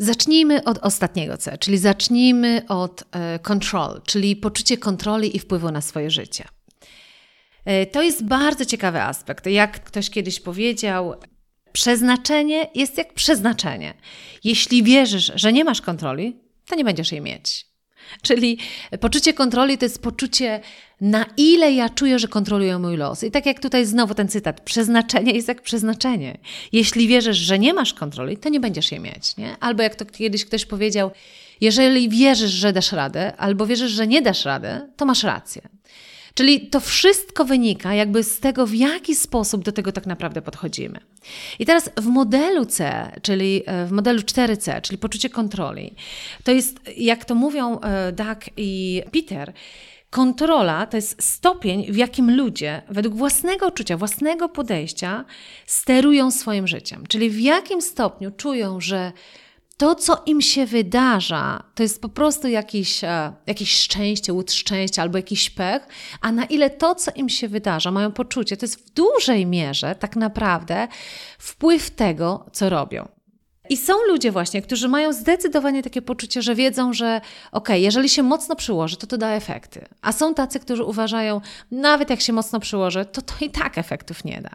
[0.03, 5.81] Zacznijmy od ostatniego C, czyli zacznijmy od e, control, czyli poczucie kontroli i wpływu na
[5.81, 6.45] swoje życie.
[7.65, 9.47] E, to jest bardzo ciekawy aspekt.
[9.47, 11.15] Jak ktoś kiedyś powiedział,
[11.73, 13.95] przeznaczenie jest jak przeznaczenie.
[14.45, 17.70] Jeśli wierzysz, że nie masz kontroli, to nie będziesz jej mieć.
[18.23, 18.59] Czyli
[19.01, 20.61] poczucie kontroli to jest poczucie,
[21.01, 23.25] na ile ja czuję, że kontroluję mój los.
[23.25, 26.39] I tak jak tutaj znowu ten cytat, przeznaczenie jest jak przeznaczenie.
[26.73, 29.37] Jeśli wierzysz, że nie masz kontroli, to nie będziesz jej mieć.
[29.37, 29.57] Nie?
[29.61, 31.11] Albo jak to kiedyś ktoś powiedział,
[31.61, 35.63] jeżeli wierzysz, że dasz radę, albo wierzysz, że nie dasz radę, to masz rację.
[36.35, 41.01] Czyli to wszystko wynika jakby z tego, w jaki sposób do tego tak naprawdę podchodzimy.
[41.59, 45.95] I teraz w modelu C, czyli e, w modelu 4C, czyli poczucie kontroli,
[46.45, 49.53] to jest, jak to mówią e, Doug i Peter,
[50.11, 55.25] Kontrola to jest stopień, w jakim ludzie, według własnego uczucia, własnego podejścia,
[55.67, 57.05] sterują swoim życiem.
[57.09, 59.13] Czyli w jakim stopniu czują, że
[59.81, 65.03] to, co im się wydarza, to jest po prostu jakiś, e, jakieś szczęście, łód szczęścia
[65.03, 65.89] albo jakiś pech,
[66.21, 69.95] a na ile to, co im się wydarza, mają poczucie, to jest w dużej mierze
[69.95, 70.89] tak naprawdę
[71.39, 73.09] wpływ tego, co robią.
[73.71, 77.21] I są ludzie właśnie, którzy mają zdecydowanie takie poczucie, że wiedzą, że
[77.53, 79.85] ok, jeżeli się mocno przyłoży, to to da efekty.
[80.03, 84.25] A są tacy, którzy uważają, nawet jak się mocno przyłoży, to to i tak efektów
[84.25, 84.51] nie da.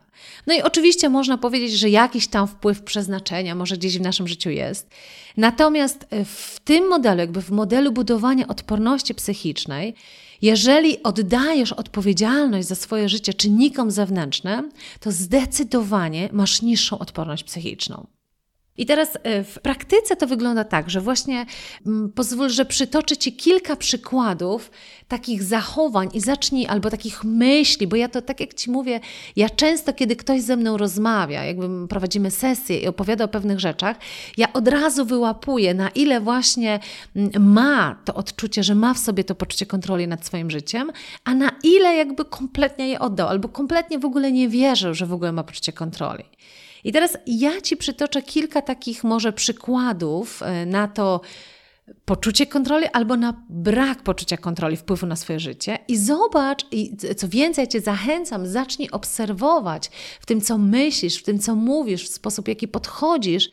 [0.47, 4.49] No i oczywiście można powiedzieć, że jakiś tam wpływ przeznaczenia może gdzieś w naszym życiu
[4.49, 4.89] jest.
[5.37, 9.95] Natomiast w tym modelu, jakby w modelu budowania odporności psychicznej,
[10.41, 18.07] jeżeli oddajesz odpowiedzialność za swoje życie czynnikom zewnętrznym, to zdecydowanie masz niższą odporność psychiczną.
[18.77, 21.45] I teraz e, w praktyce to wygląda tak, że właśnie
[21.85, 24.71] mm, pozwól, że przytoczę Ci kilka przykładów
[25.07, 28.99] takich zachowań i zacznij, albo takich myśli, bo ja to, tak jak Ci mówię,
[29.35, 33.97] ja często, kiedy ktoś ze mną rozmawia, jakby prowadzimy sesję i opowiada o pewnych rzeczach,
[34.37, 36.79] ja od razu wyłapuję, na ile właśnie
[37.15, 40.91] mm, ma to odczucie, że ma w sobie to poczucie kontroli nad swoim życiem,
[41.23, 45.13] a na ile jakby kompletnie je oddał, albo kompletnie w ogóle nie wierzył, że w
[45.13, 46.23] ogóle ma poczucie kontroli.
[46.85, 51.21] I teraz ja Ci przytoczę kilka takich może przykładów e, na to,
[52.05, 55.79] poczucie kontroli albo na brak poczucia kontroli wpływu na swoje życie.
[55.87, 61.23] I zobacz, i co więcej, ja Cię zachęcam, zacznij obserwować w tym, co myślisz, w
[61.23, 63.49] tym, co mówisz, w sposób, jaki podchodzisz,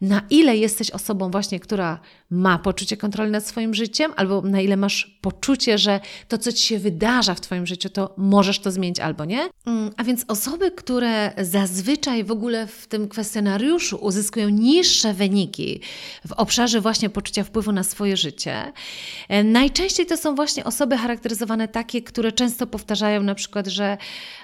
[0.00, 2.00] na ile jesteś osobą właśnie, która
[2.34, 6.66] ma poczucie kontroli nad swoim życiem, albo na ile masz poczucie, że to, co ci
[6.66, 9.48] się wydarza w Twoim życiu, to możesz to zmienić albo nie.
[9.66, 15.80] Mm, a więc osoby, które zazwyczaj w ogóle w tym kwestionariuszu uzyskują niższe wyniki
[16.26, 18.72] w obszarze właśnie poczucia wpływu na swoje życie,
[19.28, 23.98] e, najczęściej to są właśnie osoby charakteryzowane takie, które często powtarzają na przykład, że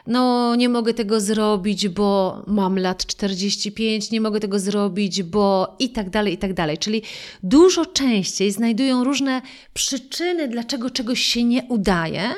[0.07, 5.91] no nie mogę tego zrobić, bo mam lat 45, nie mogę tego zrobić, bo i
[5.91, 6.79] tak dalej, i tak dalej.
[6.79, 7.03] Czyli
[7.43, 9.43] dużo dużo częściej znajdują różne
[9.75, 12.35] przyczyny, dlaczego czegoś się nie udaje,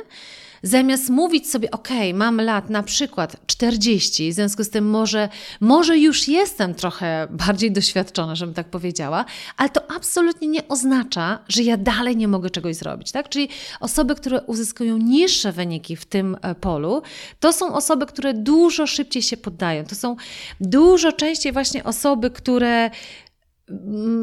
[0.62, 5.28] zamiast mówić sobie, ok, mam lat na przykład 40, w związku z tym może,
[5.60, 9.24] może już jestem trochę bardziej doświadczona, żebym tak powiedziała,
[9.56, 13.28] ale to absolutnie nie oznacza, że ja dalej nie mogę czegoś zrobić, tak?
[13.28, 13.48] Czyli
[13.80, 17.02] osoby, które uzyskują niższe wyniki w tym e, polu,
[17.40, 19.84] to są osoby, które dużo szybciej się poddają.
[19.84, 20.16] To są
[20.60, 22.90] dużo częściej właśnie osoby, które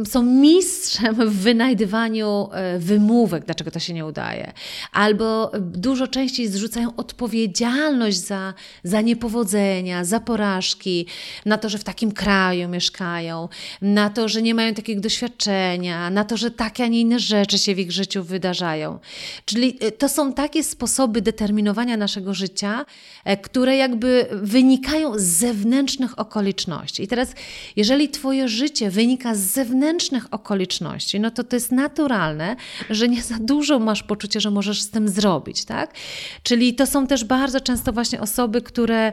[0.06, 4.54] są mistrzem w wynajdywaniu e, wymówek, dlaczego to się nie udaje,
[4.92, 11.06] albo dużo częściej zrzucają odpowiedzialność za, za niepowodzenia, za porażki,
[11.46, 13.50] na to, że w takim kraju mieszkają,
[13.82, 17.58] na to, że nie mają takiego doświadczenia, na to, że takie, a nie inne rzeczy
[17.58, 19.00] się w ich życiu wydarzają.
[19.46, 22.86] Czyli e, to są takie sposoby determinowania naszego życia,
[23.26, 27.04] e, które jakby wynikają z zewnętrznych okoliczności.
[27.04, 27.34] I teraz,
[27.76, 32.56] jeżeli Twoje życie wynika z zewnętrznych okoliczności, no to to jest naturalne,
[32.90, 35.94] że nie za dużo masz poczucie, że możesz z tym zrobić, tak?
[36.44, 39.12] Czyli to są też bardzo często właśnie osoby, które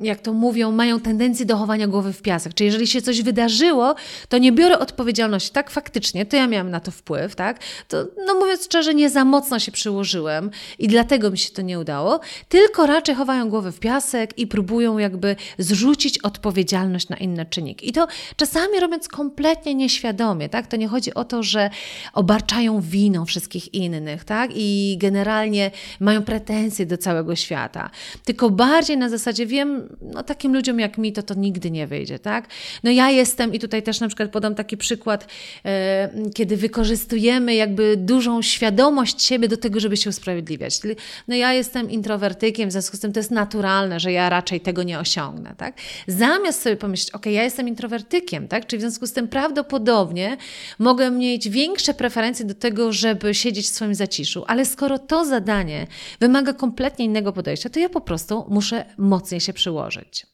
[0.00, 2.54] jak to mówią, mają tendencję do chowania głowy w piasek.
[2.54, 3.94] Czyli jeżeli się coś wydarzyło,
[4.28, 5.50] to nie biorę odpowiedzialności.
[5.50, 7.60] Tak, faktycznie, to ja miałam na to wpływ, tak?
[7.88, 11.78] To, no mówiąc szczerze, nie za mocno się przyłożyłem i dlatego mi się to nie
[11.78, 17.88] udało, tylko raczej chowają głowę w piasek i próbują jakby zrzucić odpowiedzialność na inne czynniki.
[17.88, 20.66] I to czasami robiąc kompletnie nieświadomie, tak?
[20.66, 21.70] To nie chodzi o to, że
[22.12, 24.50] obarczają winą wszystkich innych, tak?
[24.54, 27.90] I generalnie mają pretensje do całego świata.
[28.24, 32.18] Tylko bardziej na zasadzie wiem, no takim ludziom jak mi to to nigdy nie wyjdzie,
[32.18, 32.48] tak?
[32.84, 35.26] No ja jestem i tutaj też na przykład podam taki przykład,
[35.64, 40.80] e, kiedy wykorzystujemy jakby dużą świadomość siebie do tego, żeby się usprawiedliwiać.
[41.28, 44.82] No ja jestem introwertykiem, w związku z tym to jest naturalne, że ja raczej tego
[44.82, 45.74] nie osiągnę, tak?
[46.06, 48.66] Zamiast sobie pomyśleć, ok, ja jestem introwertykiem, tak?
[48.66, 50.36] Czyli w związku z tym prawdopodobnie
[50.78, 55.86] mogę mieć większe preferencje do tego, żeby siedzieć w swoim zaciszu, ale skoro to zadanie
[56.20, 60.26] wymaga kompletnie innego podejścia, to ja po prostu muszę mocniej się przyłożyć przyłożyć.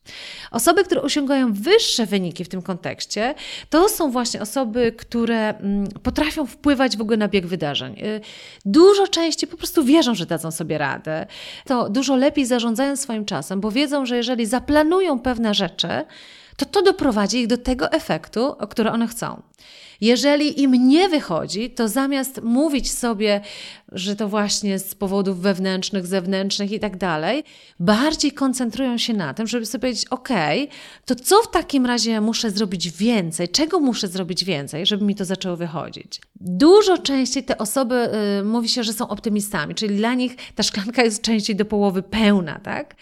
[0.51, 3.35] Osoby, które osiągają wyższe wyniki w tym kontekście,
[3.71, 7.99] to są właśnie osoby, które mm, potrafią wpływać w ogóle na bieg wydarzeń.
[7.99, 8.21] Y,
[8.65, 11.27] dużo częściej po prostu wierzą, że dadzą sobie radę.
[11.67, 15.89] To dużo lepiej zarządzają swoim czasem, bo wiedzą, że jeżeli zaplanują pewne rzeczy,
[16.57, 19.43] to to doprowadzi ich do tego efektu, o który one chcą.
[20.01, 23.41] Jeżeli im nie wychodzi, to zamiast mówić sobie,
[23.93, 27.45] że to właśnie z powodów wewnętrznych, zewnętrznych i tak dalej,
[27.81, 30.29] bardziej koncentrują się na tym, żeby sobie powiedzieć: OK,
[31.05, 33.49] to co w takim razie muszę zrobić więcej?
[33.49, 36.21] Czego muszę zrobić więcej, żeby mi to zaczęło wychodzić?
[36.41, 38.09] Dużo częściej te osoby
[38.41, 42.03] y, mówi się, że są optymistami, czyli dla nich ta szklanka jest częściej do połowy
[42.03, 42.95] pełna, tak?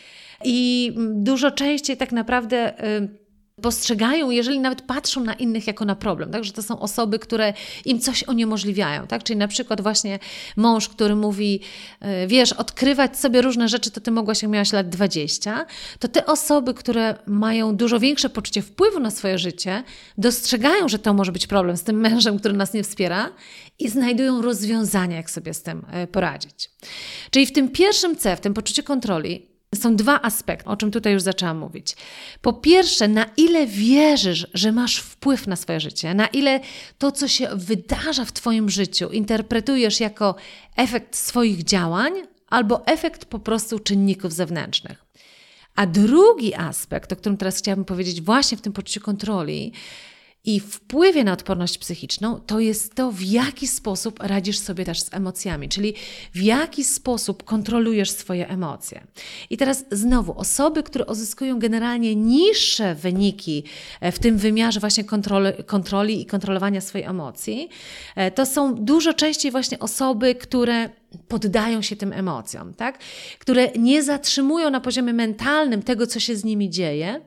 [0.45, 2.85] I dużo częściej tak naprawdę.
[2.85, 3.28] Y,
[3.63, 6.45] postrzegają, jeżeli nawet patrzą na innych jako na problem, tak?
[6.45, 9.07] że to są osoby, które im coś uniemożliwiają.
[9.07, 9.23] Tak?
[9.23, 10.19] Czyli na przykład właśnie
[10.57, 11.61] mąż, który mówi,
[12.01, 15.67] e, wiesz, odkrywać sobie różne rzeczy, to ty mogłaś, jak miałaś lat 20,
[15.99, 19.85] to te osoby, które mają dużo większe poczucie wpływu na swoje życie,
[20.19, 23.33] dostrzegają, że to może być problem z tym mężem, który nas nie wspiera
[23.79, 26.71] i znajdują rozwiązania, jak sobie z tym e, poradzić.
[27.31, 31.13] Czyli w tym pierwszym C, w tym poczuciu kontroli, są dwa aspekty, o czym tutaj
[31.13, 31.97] już zaczęłam mówić.
[32.41, 36.61] Po pierwsze, na ile wierzysz, że masz wpływ na swoje życie, na ile
[36.99, 40.35] to, co się wydarza w Twoim życiu, interpretujesz jako
[40.77, 42.13] efekt swoich działań
[42.51, 45.05] albo efekt po prostu czynników zewnętrznych.
[45.75, 49.73] A drugi aspekt, o którym teraz chciałabym powiedzieć, właśnie w tym poczuciu kontroli,
[50.49, 55.15] i wpływie na odporność psychiczną, to jest to, w jaki sposób radzisz sobie też z
[55.15, 55.95] emocjami, czyli
[56.35, 59.07] w jaki sposób kontrolujesz swoje emocje.
[59.51, 63.65] I teraz znowu, osoby, które uzyskują generalnie niższe wyniki
[64.01, 67.69] e, w tym wymiarze właśnie kontroli, kontroli i kontrolowania swoich emocji,
[68.17, 70.91] e, to są dużo częściej właśnie osoby, które
[71.29, 72.99] poddają się tym emocjom, tak?
[73.39, 77.21] które nie zatrzymują na poziomie mentalnym tego, co się z nimi dzieje,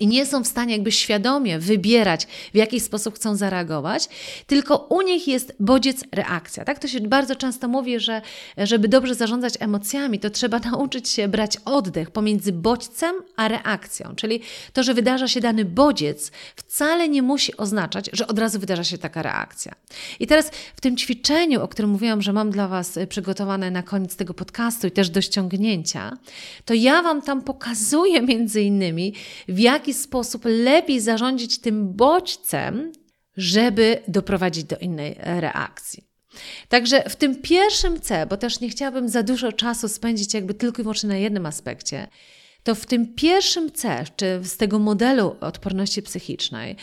[0.00, 4.08] i nie są w stanie jakby świadomie wybierać, w jaki sposób chcą zareagować,
[4.46, 6.64] tylko u nich jest bodziec, reakcja.
[6.64, 8.22] Tak to się bardzo często mówi, że
[8.56, 14.14] żeby dobrze zarządzać emocjami, to trzeba nauczyć się brać oddech pomiędzy bodźcem a reakcją.
[14.16, 14.40] Czyli
[14.72, 18.98] to, że wydarza się dany bodziec, wcale nie musi oznaczać, że od razu wydarza się
[18.98, 19.72] taka reakcja.
[20.20, 24.16] I teraz w tym ćwiczeniu, o którym mówiłam, że mam dla Was przygotowane na koniec
[24.16, 26.16] tego podcastu i też do ściągnięcia,
[26.64, 29.14] to ja Wam tam pokazuję między innymi,
[29.48, 32.92] w jaki jaki sposób lepiej zarządzić tym bodźcem,
[33.36, 36.04] żeby doprowadzić do innej reakcji.
[36.68, 40.82] Także w tym pierwszym C, bo też nie chciałabym za dużo czasu spędzić jakby tylko
[40.82, 42.08] i wyłącznie na jednym aspekcie,
[42.62, 46.76] to w tym pierwszym C, czy z tego modelu odporności psychicznej,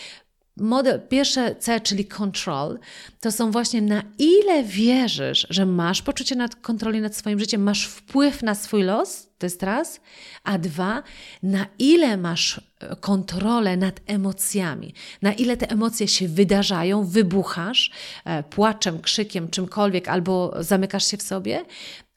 [0.58, 2.80] Model, pierwsze C, czyli control,
[3.20, 7.88] to są właśnie na ile wierzysz, że masz poczucie nad kontroli nad swoim życiem, masz
[7.88, 10.02] wpływ na swój los, to jest raz,
[10.44, 11.04] a dwa,
[11.44, 17.92] na ile masz e, kontrolę nad emocjami, na ile te emocje się wydarzają, wybuchasz
[18.26, 21.66] e, płaczem, krzykiem, czymkolwiek, albo zamykasz się w sobie,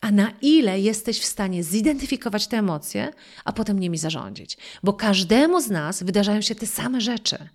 [0.01, 3.11] a na ile jesteś w stanie zidentyfikować te emocje,
[3.45, 4.57] a potem nimi zarządzić.
[4.83, 7.49] Bo każdemu z nas wydarzają się te same rzeczy,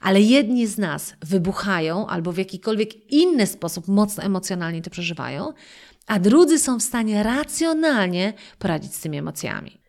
[0.00, 5.52] ale jedni z nas wybuchają albo w jakikolwiek inny sposób mocno emocjonalnie to przeżywają,
[6.06, 9.80] a drudzy są w stanie racjonalnie poradzić z tymi emocjami.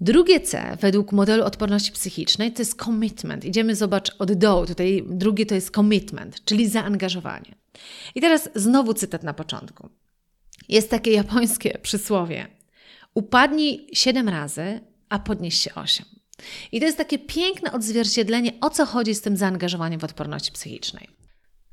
[0.00, 3.44] Drugie C, według modelu odporności psychicznej, to jest commitment.
[3.44, 4.66] Idziemy, zobacz, od dołu.
[4.66, 7.54] Tutaj drugie to jest commitment, czyli zaangażowanie.
[8.14, 9.88] I teraz znowu cytat na początku.
[10.68, 12.46] Jest takie japońskie przysłowie:
[13.14, 16.06] Upadnij siedem razy, a podnieś się osiem.
[16.72, 21.08] I to jest takie piękne odzwierciedlenie, o co chodzi z tym zaangażowaniem w odporności psychicznej.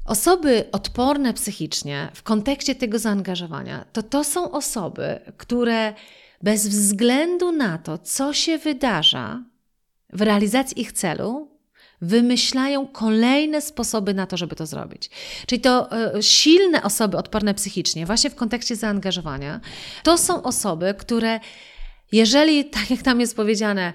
[0.06, 5.94] Osoby odporne psychicznie w kontekście tego zaangażowania, to to są osoby, które
[6.42, 9.44] bez względu na to, co się wydarza
[10.14, 11.59] w realizacji ich celu,
[12.02, 15.10] wymyślają kolejne sposoby na to, żeby to zrobić.
[15.48, 19.60] Czyli to e, silne osoby odporne psychicznie, właśnie w kontekście zaangażowania,
[20.04, 21.40] to są osoby, które
[22.12, 23.94] jeżeli, tak jak tam jest powiedziane,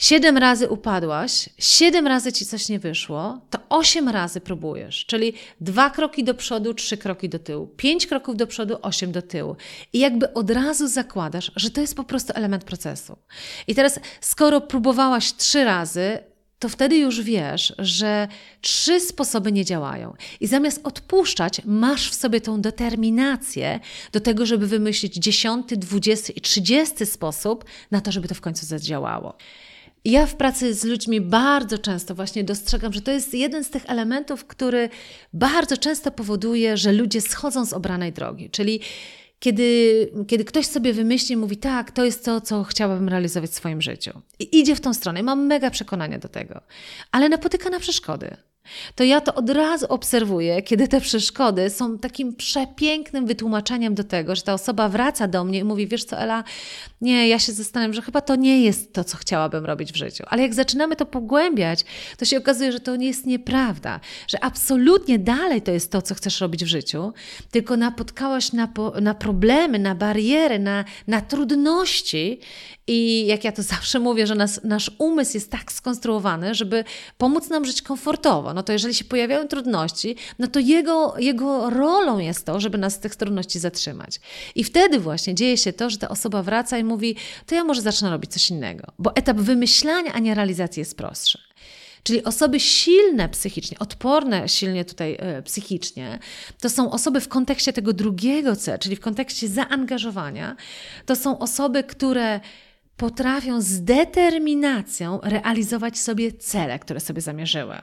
[0.00, 5.90] Siedem razy upadłaś, siedem razy ci coś nie wyszło, to osiem razy próbujesz, czyli dwa
[5.90, 9.56] kroki do przodu, trzy kroki do tyłu, pięć kroków do przodu, osiem do tyłu.
[9.92, 13.16] I jakby od razu zakładasz, że to jest po prostu element procesu.
[13.66, 16.18] I teraz, skoro próbowałaś trzy razy,
[16.60, 18.28] to wtedy już wiesz, że
[18.60, 20.14] trzy sposoby nie działają.
[20.40, 23.80] I zamiast odpuszczać, masz w sobie tą determinację
[24.12, 28.66] do tego, żeby wymyślić dziesiąty, dwudziesty i trzydziesty sposób na to, żeby to w końcu
[28.66, 29.34] zadziałało.
[30.04, 33.82] Ja w pracy z ludźmi bardzo często właśnie dostrzegam, że to jest jeden z tych
[33.86, 34.88] elementów, który
[35.32, 38.50] bardzo często powoduje, że ludzie schodzą z obranej drogi.
[38.50, 38.80] Czyli
[39.40, 43.82] kiedy, kiedy ktoś sobie wymyśli, mówi, tak, to jest to, co chciałabym realizować w swoim
[43.82, 44.20] życiu.
[44.38, 45.22] I idzie w tą stronę.
[45.22, 46.60] Mam mega przekonania do tego.
[47.12, 48.36] Ale napotyka na przeszkody.
[48.94, 54.36] To ja to od razu obserwuję, kiedy te przeszkody są takim przepięknym wytłumaczeniem do tego,
[54.36, 56.44] że ta osoba wraca do mnie i mówi: Wiesz co, Ela,
[57.00, 60.24] nie, ja się zastanawiam, że chyba to nie jest to, co chciałabym robić w życiu.
[60.26, 61.84] Ale jak zaczynamy to pogłębiać,
[62.18, 66.14] to się okazuje, że to nie jest nieprawda, że absolutnie dalej to jest to, co
[66.14, 67.12] chcesz robić w życiu,
[67.50, 68.68] tylko napotkałaś na,
[69.00, 72.40] na problemy, na bariery, na, na trudności.
[72.92, 76.84] I jak ja to zawsze mówię, że nas, nasz umysł jest tak skonstruowany, żeby
[77.18, 78.54] pomóc nam żyć komfortowo.
[78.54, 82.94] No to jeżeli się pojawiają trudności, no to jego, jego rolą jest to, żeby nas
[82.94, 84.20] z tych trudności zatrzymać.
[84.54, 87.16] I wtedy właśnie dzieje się to, że ta osoba wraca i mówi,
[87.46, 91.38] to ja może zacznę robić coś innego, bo etap wymyślania, a nie realizacji jest prostszy.
[92.02, 96.18] Czyli osoby silne psychicznie, odporne silnie tutaj e, psychicznie,
[96.60, 100.56] to są osoby w kontekście tego drugiego C, czyli w kontekście zaangażowania,
[101.06, 102.40] to są osoby, które
[103.00, 107.74] potrafią z determinacją realizować sobie cele, które sobie zamierzyły.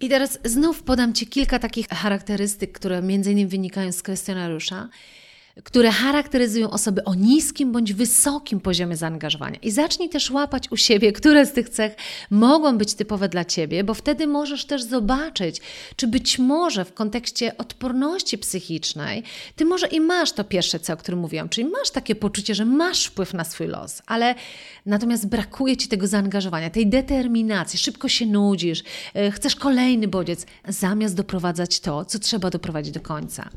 [0.00, 4.88] I teraz znów podam Ci kilka takich charakterystyk, które między innymi wynikają z kwestionariusza
[5.62, 9.58] które charakteryzują osoby o niskim bądź wysokim poziomie zaangażowania.
[9.62, 11.96] I zacznij też łapać u siebie, które z tych cech
[12.30, 15.60] mogą być typowe dla ciebie, bo wtedy możesz też zobaczyć,
[15.96, 19.22] czy być może w kontekście odporności psychicznej,
[19.56, 22.64] ty może i masz to pierwsze C, o którym mówiłam, czyli masz takie poczucie, że
[22.64, 24.34] masz wpływ na swój los, ale
[24.86, 28.82] natomiast brakuje ci tego zaangażowania, tej determinacji, szybko się nudzisz,
[29.14, 33.50] e, chcesz kolejny bodziec, zamiast doprowadzać to, co trzeba doprowadzić do końca.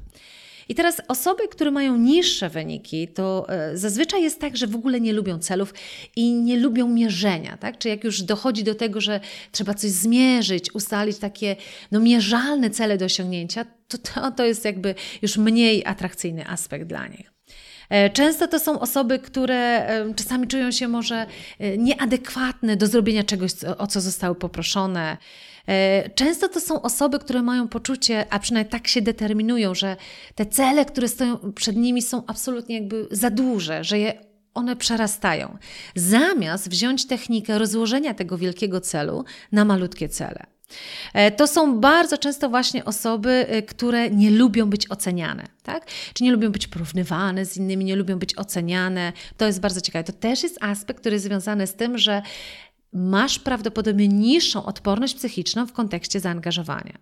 [0.70, 5.02] I teraz osoby, które mają niższe wyniki, to e, zazwyczaj jest tak, że w ogóle
[5.02, 5.74] nie lubią celów
[6.16, 7.78] i nie lubią mierzenia, tak?
[7.78, 9.20] Czy jak już dochodzi do tego, że
[9.52, 11.56] trzeba coś zmierzyć, ustalić takie
[11.92, 17.08] no, mierzalne cele do osiągnięcia, to, to, to jest jakby już mniej atrakcyjny aspekt dla
[17.08, 17.37] nich.
[17.90, 21.26] E, często to są osoby, które e, czasami czują się może
[21.78, 25.18] nieadekwatne do zrobienia czegoś, o co zostały poproszone.
[25.68, 29.96] E, często to są osoby, które mają poczucie, a przynajmniej tak się determinują, że
[30.36, 35.58] te cele, które stoją przed nimi, są absolutnie jakby za duże, że je one przerastają.
[35.96, 40.57] Zamiast wziąć technikę rozłożenia tego wielkiego celu na malutkie cele.
[41.14, 45.86] E, to są bardzo często właśnie osoby, e, które nie lubią być oceniane, tak?
[46.14, 49.14] Czy nie lubią być porównywane z innymi, nie lubią być oceniane.
[49.38, 50.04] To jest bardzo ciekawe.
[50.04, 52.22] To też jest aspekt, który jest związany z tym, że
[52.94, 56.94] masz prawdopodobnie niższą odporność psychiczną w kontekście zaangażowania.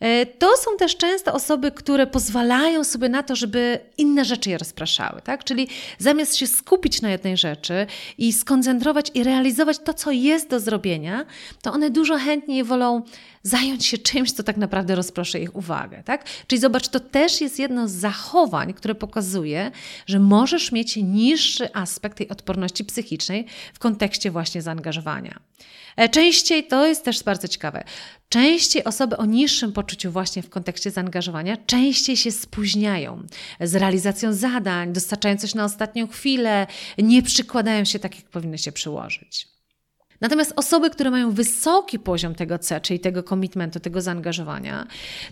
[0.00, 4.58] E, to są też często osoby, które pozwalają sobie na to, żeby inne rzeczy je
[4.58, 5.44] rozpraszały, tak?
[5.44, 7.86] Czyli zamiast się skupić na jednej rzeczy
[8.18, 11.26] i skoncentrować i realizować to, co jest do zrobienia,
[11.62, 13.02] to one dużo chętniej wolą
[13.42, 16.24] zająć się czymś, co tak naprawdę rozproszy ich uwagę, tak?
[16.46, 19.70] Czyli zobacz, to też jest jedno z zachowań, które pokazuje,
[20.06, 25.40] że możesz mieć niższy aspekt tej odporności psychicznej w kontekście właśnie zaangażowania.
[25.96, 27.84] E, częściej, to jest też bardzo ciekawe,
[28.28, 33.26] częściej osoby o niższym poczuciu właśnie w kontekście zaangażowania częściej się spóźniają
[33.60, 36.66] z realizacją zadań, dostarczają coś na ostatnią chwilę,
[36.98, 39.59] nie przykładają się tak, jak powinny się przyłożyć.
[40.20, 44.86] Natomiast osoby, które mają wysoki poziom tego C, czyli tego commitmentu, tego zaangażowania,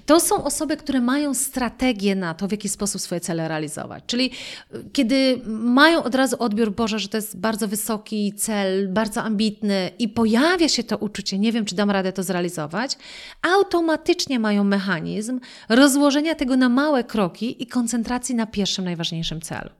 [0.06, 4.04] to są osoby, które mają strategię na to, w jaki sposób swoje cele realizować.
[4.06, 4.30] Czyli
[4.74, 9.90] y, kiedy mają od razu odbiór Boże, że to jest bardzo wysoki cel, bardzo ambitny
[9.98, 12.96] i pojawia się to uczucie, nie wiem, czy dam radę to zrealizować,
[13.42, 19.70] automatycznie mają mechanizm rozłożenia tego na małe kroki i koncentracji na pierwszym, najważniejszym celu.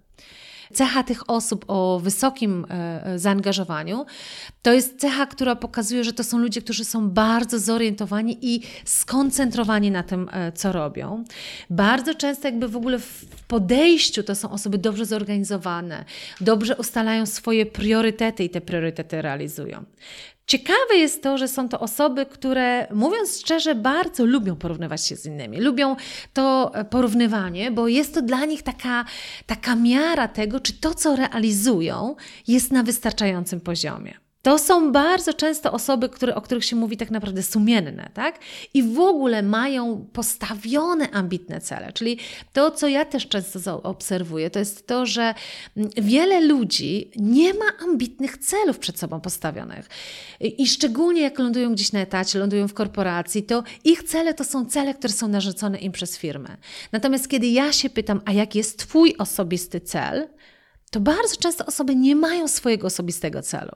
[0.75, 4.07] Cecha tych osób o wysokim e, zaangażowaniu
[4.63, 9.91] to jest cecha, która pokazuje, że to są ludzie, którzy są bardzo zorientowani i skoncentrowani
[9.91, 11.25] na tym, e, co robią.
[11.71, 16.05] Bardzo często, jakby w ogóle w podejściu, to są osoby dobrze zorganizowane,
[16.41, 19.85] dobrze ustalają swoje priorytety i te priorytety realizują.
[20.49, 25.27] Ciekawe jest to, że są to osoby, które, mówiąc szczerze, bardzo lubią porównywać się z
[25.27, 25.61] innymi.
[25.61, 25.97] Lubią
[26.33, 29.05] to e, porównywanie, bo jest to dla nich taka,
[29.47, 34.28] taka miara tego, czy to, co realizują, jest na wystarczającym poziomie.
[34.43, 38.39] To są bardzo często osoby, które, o których się mówi tak naprawdę sumienne, tak?
[38.75, 41.93] I w ogóle mają postawione ambitne cele.
[41.93, 42.19] Czyli
[42.53, 45.35] to, co ja też często obserwuję, to jest to, że
[45.77, 49.89] mm, wiele ludzi nie ma ambitnych celów przed sobą postawionych.
[50.41, 54.67] I szczególnie jak lądują gdzieś na etacie, lądują w korporacji, to ich cele to są
[54.67, 56.57] cele, które są narzucone im przez firmę.
[56.93, 60.29] Natomiast kiedy ja się pytam, a jaki jest Twój osobisty cel,
[60.91, 63.73] to bardzo często osoby nie mają swojego osobistego celu.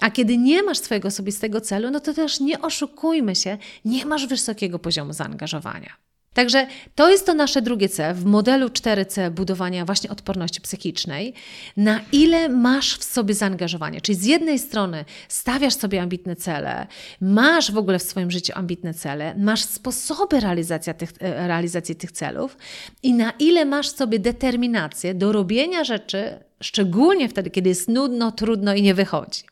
[0.00, 4.26] A kiedy nie masz swojego osobistego celu, no to też nie oszukujmy się, nie masz
[4.26, 6.06] wysokiego poziomu zaangażowania.
[6.36, 11.34] Także to jest to nasze drugie C w modelu 4C budowania właśnie odporności psychicznej.
[11.76, 14.00] Na ile masz w sobie zaangażowanie?
[14.00, 16.86] Czyli z jednej strony stawiasz sobie ambitne cele,
[17.20, 22.12] masz w ogóle w swoim życiu ambitne cele, masz sposoby realizacji tych, e, realizacji tych
[22.12, 22.56] celów
[23.02, 28.32] i na ile masz w sobie determinację do robienia rzeczy, szczególnie wtedy, kiedy jest nudno,
[28.32, 29.42] trudno i nie wychodzi.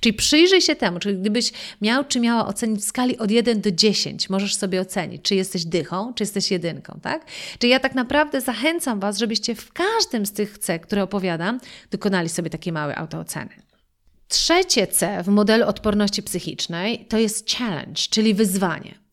[0.00, 3.70] Czyli przyjrzyj się temu, czyli gdybyś miał czy miała ocenić w skali od 1 do
[3.70, 7.26] 10, możesz sobie ocenić, czy jesteś dychą, czy jesteś jedynką, tak?
[7.58, 12.28] Czyli ja tak naprawdę zachęcam Was, żebyście w każdym z tych C, które opowiadam, dokonali
[12.28, 13.50] sobie takiej małej autooceny.
[14.28, 19.07] Trzecie C w modelu odporności psychicznej to jest challenge, czyli wyzwanie.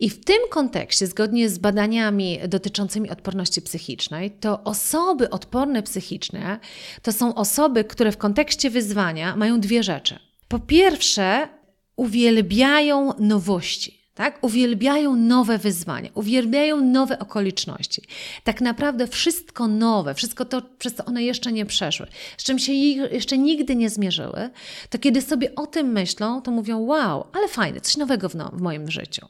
[0.00, 6.60] I w tym kontekście, zgodnie z badaniami dotyczącymi odporności psychicznej, to osoby odporne psychicznie
[7.02, 10.18] to są osoby, które w kontekście wyzwania mają dwie rzeczy.
[10.48, 11.48] Po pierwsze,
[11.96, 13.98] uwielbiają nowości.
[14.14, 14.38] Tak?
[14.44, 18.02] Uwielbiają nowe wyzwania, uwielbiają nowe okoliczności.
[18.44, 22.06] Tak naprawdę wszystko nowe, wszystko to, przez co one jeszcze nie przeszły,
[22.38, 24.50] z czym się jeszcze nigdy nie zmierzyły,
[24.90, 28.50] to kiedy sobie o tym myślą, to mówią: Wow, ale fajne, coś nowego w, no,
[28.52, 29.26] w moim życiu.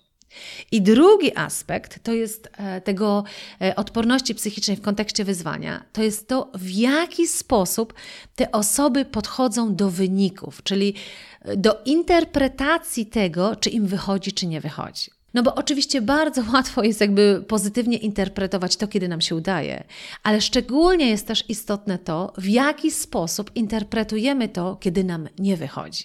[0.73, 3.25] I drugi aspekt to jest e, tego
[3.61, 7.95] e, odporności psychicznej w kontekście wyzwania, to jest to, w jaki sposób
[8.37, 10.95] te osoby podchodzą do wyników, czyli
[11.43, 15.11] e, do interpretacji tego, czy im wychodzi, czy nie wychodzi.
[15.35, 19.85] No bo oczywiście bardzo łatwo jest jakby pozytywnie interpretować to, kiedy nam się udaje,
[20.23, 26.05] ale szczególnie jest też istotne to, w jaki sposób interpretujemy to, kiedy nam nie wychodzi.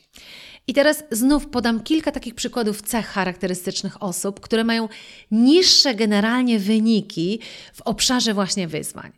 [0.67, 4.89] I teraz znów podam kilka takich przykładów cech charakterystycznych osób, które mają
[5.31, 7.39] niższe generalnie wyniki
[7.73, 9.11] w obszarze właśnie wyzwań.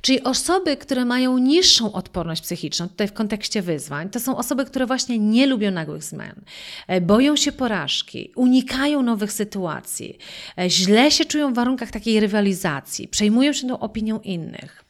[0.00, 4.86] Czyli osoby, które mają niższą odporność psychiczną, tutaj w kontekście wyzwań, to są osoby, które
[4.86, 6.40] właśnie nie lubią nagłych zmian,
[6.86, 10.18] e, boją się porażki, unikają nowych sytuacji,
[10.58, 14.87] e, źle się czują w warunkach takiej rywalizacji, przejmują się tą opinią innych.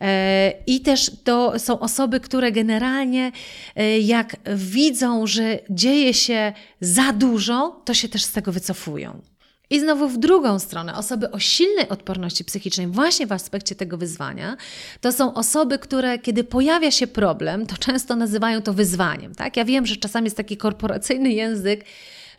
[0.00, 3.32] E, I też to są osoby, które generalnie,
[3.76, 9.20] e, jak widzą, że dzieje się za dużo, to się też z tego wycofują.
[9.70, 14.56] I znowu w drugą stronę, osoby o silnej odporności psychicznej, właśnie w aspekcie tego wyzwania,
[15.00, 19.34] to są osoby, które, kiedy pojawia się problem, to często nazywają to wyzwaniem.
[19.34, 19.56] Tak?
[19.56, 21.84] Ja wiem, że czasami jest taki korporacyjny język,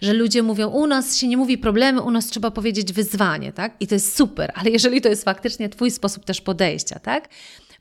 [0.01, 3.75] że ludzie mówią, u nas się nie mówi problemy, u nas trzeba powiedzieć wyzwanie, tak?
[3.79, 7.29] I to jest super, ale jeżeli to jest faktycznie Twój sposób też podejścia, tak?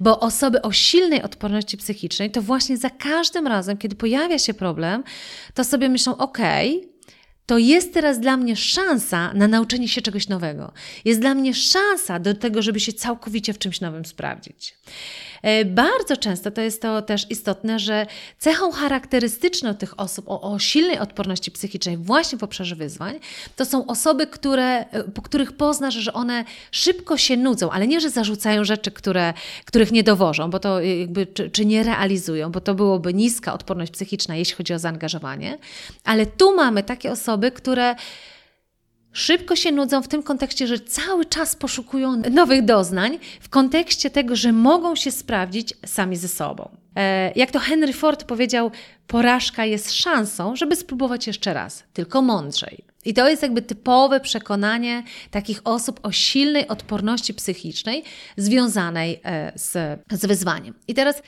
[0.01, 5.05] Bo osoby o silnej odporności psychicznej, to właśnie za każdym razem, kiedy pojawia się problem,
[5.55, 6.89] to sobie myślą, okej,
[7.47, 10.73] to jest teraz dla mnie szansa na nauczenie się czegoś nowego.
[11.05, 14.75] Jest dla mnie szansa do tego, żeby się całkowicie w czymś nowym sprawdzić.
[15.43, 18.07] E, bardzo często to jest to też istotne, że
[18.39, 23.19] cechą charakterystyczną tych osób o, o silnej odporności psychicznej właśnie w obszarze wyzwań,
[23.57, 28.01] to są osoby, które, e, po których poznasz, że one szybko się nudzą, ale nie,
[28.01, 29.35] że zarzucają rzeczy, które,
[29.65, 33.93] których nie dowożą, bo to jakby, czy, czy nie realizują, bo to byłoby niska odporność
[33.93, 35.59] psychiczna, jeśli chodzi o zaangażowanie,
[36.05, 37.95] ale tu mamy takie osoby, które
[39.13, 44.37] szybko się nudzą w tym kontekście, że cały czas poszukują nowych doznań, w kontekście tego,
[44.37, 46.69] że mogą się sprawdzić sami ze sobą.
[46.97, 48.71] E, jak to Henry Ford powiedział,
[49.07, 52.85] porażka jest szansą, żeby spróbować jeszcze raz, tylko mądrzej.
[53.05, 58.05] I to jest jakby typowe przekonanie takich osób o silnej odporności psychicznej
[58.37, 60.75] związanej e, z, z wyzwaniem.
[60.89, 61.23] I teraz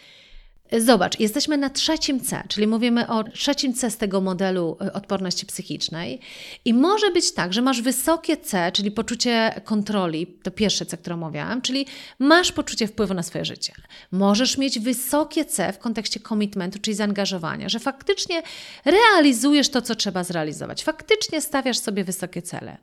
[0.79, 5.47] Zobacz, jesteśmy na trzecim C, czyli mówimy o trzecim C z tego modelu y, odporności
[5.47, 6.21] psychicznej.
[6.64, 11.14] I może być tak, że masz wysokie C, czyli poczucie kontroli, to pierwsze C, które
[11.14, 11.87] omawiałam, czyli
[12.18, 13.73] masz poczucie wpływu na swoje życie.
[14.12, 18.43] Możesz mieć wysokie C w kontekście commitmentu, czyli zaangażowania, że faktycznie
[18.85, 22.77] realizujesz to, co trzeba zrealizować, faktycznie stawiasz sobie wysokie cele.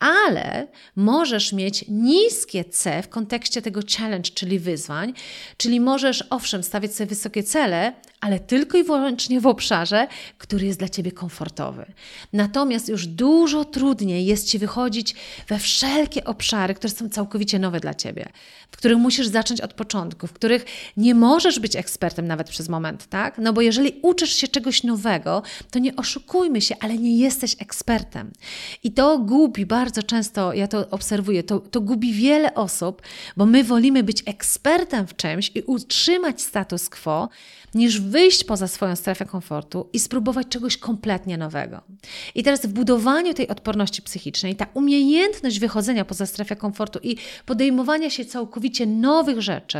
[0.00, 0.66] Ale
[0.96, 5.12] możesz mieć niskie C w kontekście tego challenge, czyli wyzwań,
[5.56, 10.06] czyli możesz owszem stawiać sobie wysokie cele, ale tylko i wyłącznie w obszarze,
[10.38, 11.92] który jest dla Ciebie komfortowy.
[12.32, 15.14] Natomiast już dużo trudniej jest Ci wychodzić
[15.48, 18.28] we wszelkie obszary, które są całkowicie nowe dla Ciebie,
[18.70, 20.64] w których musisz zacząć od początku, w których
[20.96, 23.38] nie możesz być ekspertem nawet przez moment, tak?
[23.38, 28.30] No bo jeżeli uczysz się czegoś nowego, to nie oszukujmy się, ale nie jesteś ekspertem.
[28.84, 33.02] I to gubi bardzo często, ja to obserwuję, to, to gubi wiele osób,
[33.36, 37.28] bo my wolimy być ekspertem w czymś i utrzymać status quo,
[37.74, 41.82] niż wyjść poza swoją strefę komfortu i spróbować czegoś kompletnie nowego.
[42.34, 48.10] I teraz w budowaniu tej odporności psychicznej, ta umiejętność wychodzenia poza strefę komfortu i podejmowania
[48.10, 49.78] się całkowicie nowych rzeczy,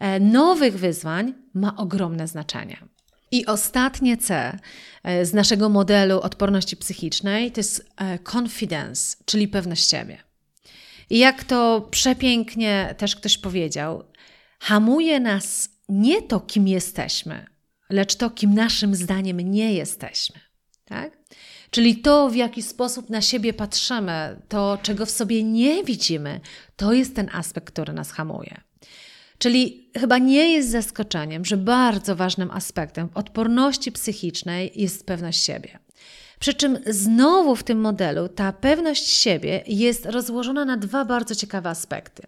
[0.00, 2.76] e, nowych wyzwań ma ogromne znaczenie.
[3.30, 4.58] I ostatnie C
[5.02, 10.18] e, z naszego modelu odporności psychicznej to jest e, confidence, czyli pewność siebie.
[11.10, 14.04] I jak to przepięknie też ktoś powiedział,
[14.60, 17.51] hamuje nas nie to, kim jesteśmy,
[17.92, 20.40] lecz to, kim naszym zdaniem nie jesteśmy.
[20.84, 21.18] Tak?
[21.70, 26.40] Czyli to, w jaki sposób na siebie patrzymy, to, czego w sobie nie widzimy,
[26.76, 28.60] to jest ten aspekt, który nas hamuje.
[29.38, 35.78] Czyli chyba nie jest zaskoczeniem, że bardzo ważnym aspektem odporności psychicznej jest pewność siebie.
[36.38, 41.70] Przy czym znowu w tym modelu ta pewność siebie jest rozłożona na dwa bardzo ciekawe
[41.70, 42.22] aspekty.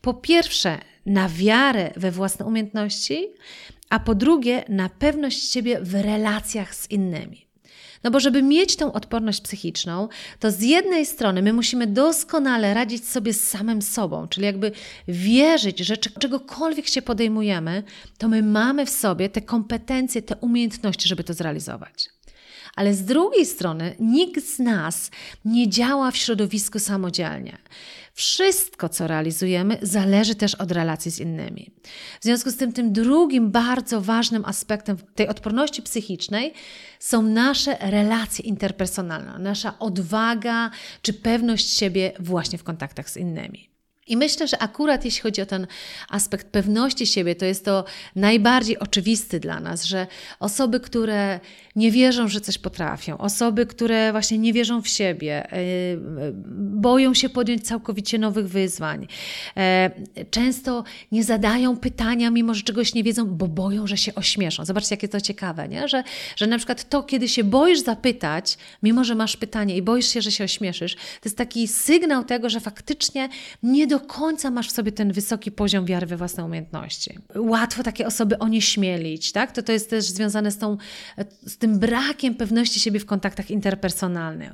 [0.00, 3.28] Po pierwsze, na wiarę we własne umiejętności,
[3.90, 7.50] a po drugie, na pewność siebie w relacjach z innymi.
[8.04, 13.08] No bo żeby mieć tą odporność psychiczną, to z jednej strony my musimy doskonale radzić
[13.08, 14.72] sobie z samym sobą, czyli jakby
[15.08, 17.82] wierzyć, że czegokolwiek się podejmujemy,
[18.18, 22.08] to my mamy w sobie te kompetencje, te umiejętności, żeby to zrealizować.
[22.76, 25.10] Ale z drugiej strony nikt z nas
[25.44, 27.58] nie działa w środowisku samodzielnie.
[28.14, 31.70] Wszystko, co realizujemy, zależy też od relacji z innymi.
[32.20, 36.54] W związku z tym, tym drugim bardzo ważnym aspektem tej odporności psychicznej
[36.98, 40.70] są nasze relacje interpersonalne, nasza odwaga
[41.02, 43.69] czy pewność siebie właśnie w kontaktach z innymi.
[44.10, 45.66] I myślę, że akurat jeśli chodzi o ten
[46.08, 47.84] aspekt pewności siebie, to jest to
[48.16, 50.06] najbardziej oczywisty dla nas, że
[50.40, 51.40] osoby, które
[51.76, 56.32] nie wierzą, że coś potrafią, osoby, które właśnie nie wierzą w siebie, yy,
[56.80, 59.06] boją się podjąć całkowicie nowych wyzwań,
[60.16, 64.64] yy, często nie zadają pytania, mimo że czegoś nie wiedzą, bo boją, że się ośmieszą.
[64.64, 65.88] Zobaczcie, jakie to ciekawe, nie?
[65.88, 66.04] Że,
[66.36, 70.22] że na przykład to, kiedy się boisz zapytać, mimo że masz pytanie i boisz się,
[70.22, 73.28] że się ośmieszysz, to jest taki sygnał tego, że faktycznie
[73.62, 77.18] nie do końca masz w sobie ten wysoki poziom wiary we własne umiejętności.
[77.36, 79.52] Łatwo takie osoby onieśmielić, tak?
[79.52, 80.76] To, to jest też związane z, tą,
[81.46, 84.52] z tym brakiem pewności siebie w kontaktach interpersonalnych.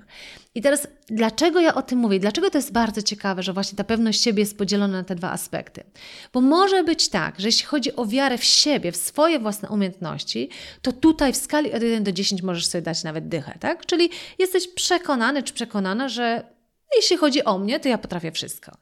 [0.54, 2.20] I teraz, dlaczego ja o tym mówię?
[2.20, 5.32] Dlaczego to jest bardzo ciekawe, że właśnie ta pewność siebie jest podzielona na te dwa
[5.32, 5.84] aspekty?
[6.32, 10.48] Bo może być tak, że jeśli chodzi o wiarę w siebie, w swoje własne umiejętności,
[10.82, 13.86] to tutaj w skali od 1 do 10 możesz sobie dać nawet dychę, tak?
[13.86, 16.55] Czyli jesteś przekonany czy przekonana, że
[16.96, 18.72] jeśli chodzi o mnie, to ja potrafię wszystko.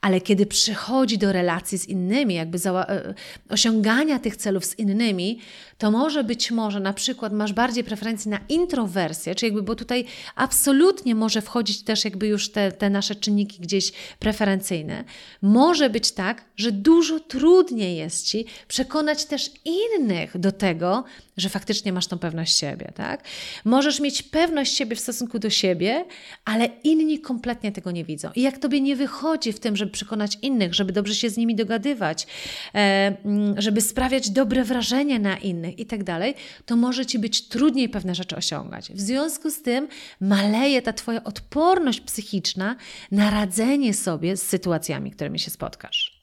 [0.00, 3.14] Ale kiedy przychodzi do relacji z innymi, jakby e,
[3.48, 5.40] osiągania tych celów z innymi,
[5.84, 10.04] to może być może na przykład masz bardziej preferencję na introwersję, czyli jakby, bo tutaj
[10.34, 15.04] absolutnie może wchodzić też jakby już te, te nasze czynniki gdzieś preferencyjne.
[15.42, 21.04] Może być tak, że dużo trudniej jest Ci przekonać też innych do tego,
[21.36, 23.24] że faktycznie masz tą pewność siebie, tak?
[23.64, 26.04] Możesz mieć pewność siebie w stosunku do siebie,
[26.44, 28.30] ale inni kompletnie tego nie widzą.
[28.34, 31.54] I jak tobie nie wychodzi w tym, żeby przekonać innych, żeby dobrze się z nimi
[31.54, 32.26] dogadywać,
[32.74, 32.78] e,
[33.24, 36.34] mm, żeby sprawiać dobre wrażenie na innych i tak dalej,
[36.66, 38.92] to może ci być trudniej pewne rzeczy osiągać.
[38.92, 39.88] W związku z tym
[40.20, 42.76] maleje ta twoja odporność psychiczna
[43.10, 46.20] na radzenie sobie z sytuacjami, którymi się spotkasz.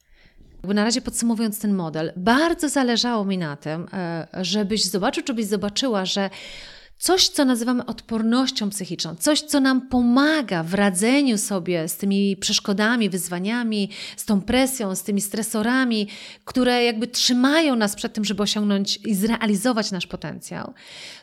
[0.64, 5.46] Na razie podsumowując ten model, bardzo zależało mi na tym, e, żebyś zobaczył, czy byś
[5.46, 6.30] zobaczyła, że
[7.02, 13.10] coś, co nazywamy odpornością psychiczną, coś, co nam pomaga w radzeniu sobie z tymi przeszkodami,
[13.10, 16.08] wyzwaniami, z tą presją, z tymi stresorami,
[16.44, 20.74] które jakby trzymają nas przed tym, żeby osiągnąć i zrealizować nasz potencjał,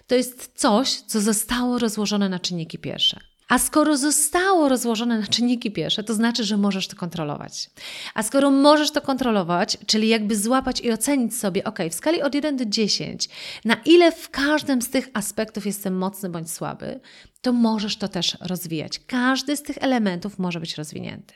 [0.07, 3.28] to jest coś, co zostało rozłożone na czynniki pierwsze.
[3.49, 7.69] A skoro zostało rozłożone na czynniki pierwsze, to znaczy, że możesz to kontrolować.
[8.13, 12.35] A skoro możesz to kontrolować, czyli jakby złapać i ocenić sobie, ok, w skali od
[12.35, 13.29] 1 do 10,
[13.65, 16.99] na ile w każdym z tych aspektów jestem mocny bądź słaby,
[17.41, 18.99] to możesz to też rozwijać.
[19.07, 21.33] Każdy z tych elementów może być rozwinięty.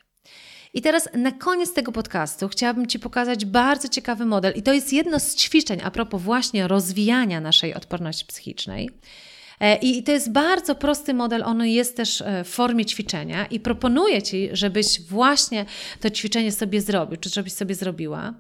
[0.74, 4.94] I teraz na koniec tego podcastu chciałabym Ci pokazać bardzo ciekawy model, i to jest
[4.94, 8.90] jedno z ćwiczeń a propos właśnie rozwijania naszej odporności psychicznej.
[9.64, 13.60] E, I to jest bardzo prosty model, on jest też e, w formie ćwiczenia i
[13.60, 15.66] proponuję Ci, żebyś właśnie
[16.02, 18.34] to ćwiczenie sobie zrobił, czy żebyś sobie zrobiła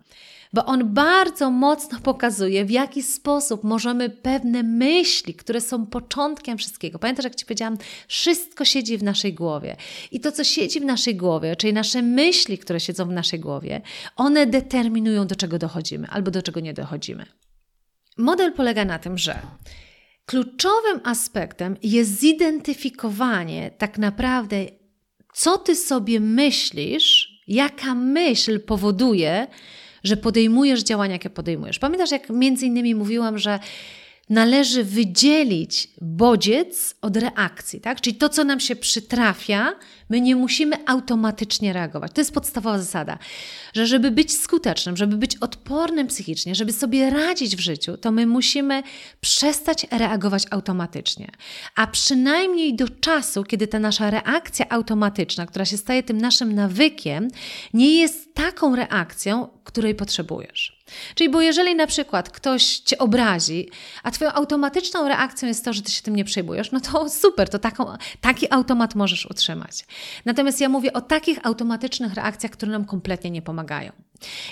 [0.53, 6.99] bo on bardzo mocno pokazuje, w jaki sposób możemy pewne myśli, które są początkiem wszystkiego.
[6.99, 9.76] Pamiętasz, jak Ci powiedziałam, wszystko siedzi w naszej głowie.
[10.11, 13.82] I to, co siedzi w naszej głowie, czyli nasze myśli, które siedzą w naszej głowie,
[14.15, 17.26] one determinują, do czego dochodzimy albo do czego nie dochodzimy.
[18.17, 19.39] Model polega na tym, że
[20.26, 24.65] Kluczowym aspektem jest zidentyfikowanie tak naprawdę,
[25.34, 29.47] co ty sobie myślisz, jaka myśl powoduje,
[30.03, 31.80] że podejmujesz działania, jakie podejmujesz.
[31.80, 33.59] Pamiętasz, jak między innymi mówiłam, że
[34.30, 38.01] należy wydzielić bodziec od reakcji, tak?
[38.01, 39.76] Czyli to, co nam się przytrafia,
[40.14, 42.11] My nie musimy automatycznie reagować.
[42.11, 43.18] To jest podstawowa zasada,
[43.74, 48.28] że żeby być skutecznym, żeby być odpornym psychicznie, żeby sobie radzić w życiu, to my
[48.28, 48.84] musimy
[49.22, 51.32] przestać reagować automatycznie.
[51.76, 57.28] A przynajmniej do czasu, kiedy ta nasza reakcja automatyczna, która się staje tym naszym nawykiem,
[57.74, 60.84] nie jest taką reakcją, której potrzebujesz.
[61.16, 63.70] Czyli, bo jeżeli na przykład ktoś cię obrazi,
[64.03, 67.49] a twoją automatyczną reakcją jest to, że ty się tym nie przejmujesz, no to super,
[67.49, 67.86] to taką,
[68.22, 69.86] taki automat możesz utrzymać.
[70.26, 73.91] Natomiast ja mówię o takich automatycznych reakcjach, które nam kompletnie nie pomagają.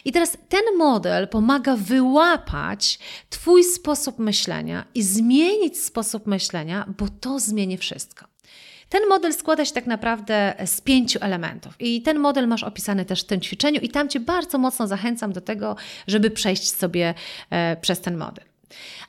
[0.06, 3.00] I teraz ten model pomaga wyłapać
[3.30, 8.26] Twój sposób myślenia i zmienić sposób myślenia, bo to zmieni wszystko.
[8.90, 13.22] Ten model składa się tak naprawdę z pięciu elementów i ten model masz opisany też
[13.22, 15.76] w tym ćwiczeniu i tam Cię bardzo mocno zachęcam do tego,
[16.08, 17.14] żeby przejść sobie
[17.50, 18.46] e, przez ten model.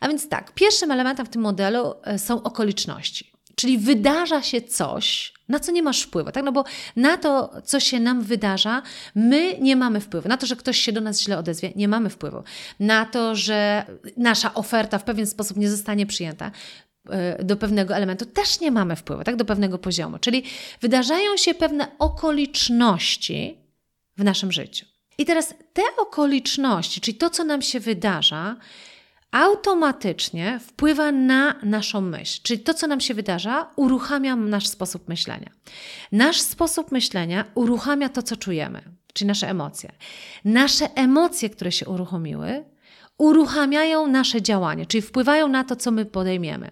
[0.01, 3.32] A więc tak, pierwszym elementem w tym modelu e, są okoliczności.
[3.63, 6.45] Czyli wydarza się coś, na co nie masz wpływu, tak?
[6.45, 6.65] No bo
[6.97, 8.83] na to, co się nam wydarza,
[9.15, 10.29] my nie mamy wpływu.
[10.29, 12.43] Na to, że ktoś się do nas źle odezwie, nie mamy wpływu.
[12.81, 13.87] Na to, że
[14.17, 16.51] nasza oferta w pewien sposób nie zostanie przyjęta,
[17.11, 20.19] E, do pewnego elementu też nie mamy wpływu, tak, do pewnego poziomu.
[20.19, 20.45] Czyli
[20.81, 23.59] wydarzają się pewne okoliczności
[24.17, 24.87] w naszym życiu.
[25.19, 28.57] I teraz te okoliczności, czyli to, co nam się wydarza,
[29.33, 32.41] automatycznie wpływa na naszą myśl.
[32.43, 35.51] Czyli to, co nam się wydarza, uruchamia nasz sposób myślenia.
[36.13, 39.93] Nasz sposób myślenia uruchamia to, co czujemy, czyli nasze emocje.
[40.45, 42.65] Nasze emocje, które się uruchomiły,
[43.19, 46.71] uruchamiają nasze działanie, czyli wpływają na to, co my podejmiemy.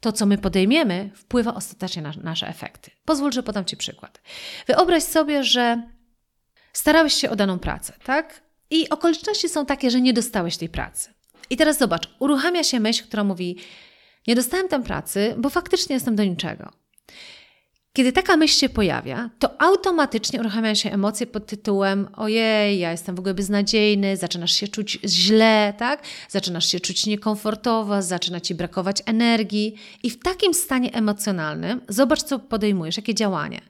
[0.00, 2.90] To, co my podejmiemy, wpływa ostatecznie na nasze efekty.
[3.04, 4.20] Pozwól, że podam Ci przykład.
[4.66, 5.82] Wyobraź sobie, że
[6.72, 8.42] starałeś się o daną pracę, tak?
[8.70, 11.14] I okoliczności są takie, że nie dostałeś tej pracy.
[11.50, 13.56] I teraz zobacz, uruchamia się myśl, która mówi:
[14.26, 16.84] Nie dostałem tam pracy, bo faktycznie jestem do niczego.
[17.96, 23.16] Kiedy taka myśl się pojawia, to automatycznie uruchamiają się emocje pod tytułem ojej, ja jestem
[23.16, 26.02] w ogóle beznadziejny, zaczynasz się czuć źle, tak?
[26.28, 32.38] Zaczynasz się czuć niekomfortowo, zaczyna Ci brakować energii i w takim stanie emocjonalnym zobacz, co
[32.38, 33.60] podejmujesz, jakie działanie.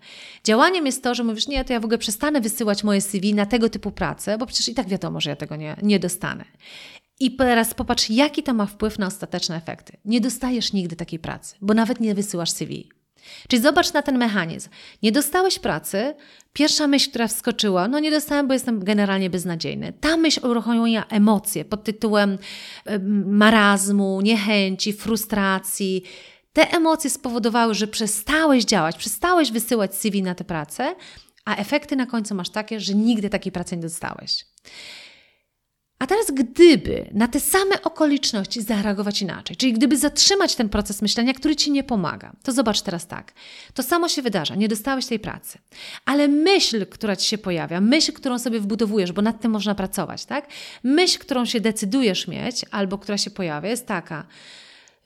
[0.44, 3.46] Działaniem jest to, że mówisz, nie, to ja w ogóle przestanę wysyłać moje CV na
[3.46, 6.44] tego typu pracę, bo przecież i tak wiadomo, że ja tego nie, nie dostanę.
[7.20, 9.96] I teraz popatrz, jaki to ma wpływ na ostateczne efekty.
[10.04, 12.88] Nie dostajesz nigdy takiej pracy, bo nawet nie wysyłasz CV.
[13.48, 14.70] Czyli zobacz na ten mechanizm.
[15.02, 16.14] Nie dostałeś pracy,
[16.52, 19.92] pierwsza myśl, która wskoczyła, no nie dostałem, bo jestem generalnie beznadziejny.
[19.92, 22.38] Ta myśl uruchomiła emocje pod tytułem
[23.26, 26.02] marazmu, niechęci, frustracji.
[26.52, 30.94] Te emocje spowodowały, że przestałeś działać, przestałeś wysyłać CV na tę pracę,
[31.44, 34.44] a efekty na końcu masz takie, że nigdy takiej pracy nie dostałeś.
[36.04, 41.34] A teraz, gdyby na te same okoliczności zareagować inaczej, czyli gdyby zatrzymać ten proces myślenia,
[41.34, 43.32] który ci nie pomaga, to zobacz teraz tak.
[43.74, 45.58] To samo się wydarza, nie dostałeś tej pracy,
[46.04, 50.24] ale myśl, która ci się pojawia, myśl, którą sobie wbudowujesz, bo nad tym można pracować,
[50.24, 50.46] tak?
[50.82, 54.26] Myśl, którą się decydujesz mieć, albo która się pojawia, jest taka.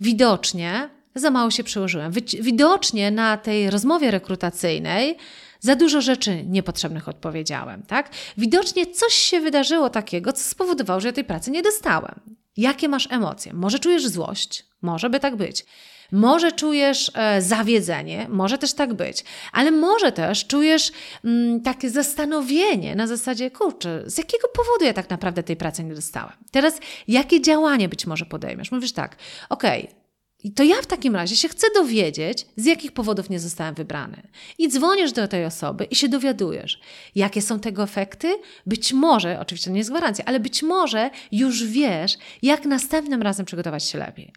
[0.01, 2.13] Widocznie za mało się przełożyłem.
[2.41, 5.17] Widocznie na tej rozmowie rekrutacyjnej
[5.61, 8.11] za dużo rzeczy niepotrzebnych odpowiedziałem, tak?
[8.37, 12.21] Widocznie coś się wydarzyło takiego, co spowodowało, że ja tej pracy nie dostałem.
[12.57, 13.53] Jakie masz emocje?
[13.55, 14.67] Może czujesz złość?
[14.83, 15.67] Może by tak być.
[16.13, 20.93] Może czujesz e, zawiedzenie, może też tak być, ale może też czujesz
[21.25, 25.95] mm, takie zastanowienie na zasadzie, kurczę, z jakiego powodu ja tak naprawdę tej pracy nie
[25.95, 26.33] dostałem?
[26.51, 28.73] Teraz, jakie działanie być może podejmiesz?
[28.73, 29.17] Mówisz tak,
[29.49, 29.98] okej, okay,
[30.45, 34.23] i to ja w takim razie się chcę dowiedzieć, z jakich powodów nie zostałem wybrany.
[34.59, 36.81] I dzwonisz do tej osoby i się dowiadujesz,
[37.15, 38.39] jakie są tego efekty.
[38.67, 43.85] Być może, oczywiście nie jest gwarancja, ale być może już wiesz, jak następnym razem przygotować
[43.85, 44.33] się lepiej.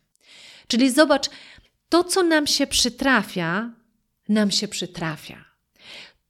[0.67, 1.29] Czyli zobacz,
[1.89, 3.71] to, co nam się przytrafia,
[4.29, 5.45] nam się przytrafia.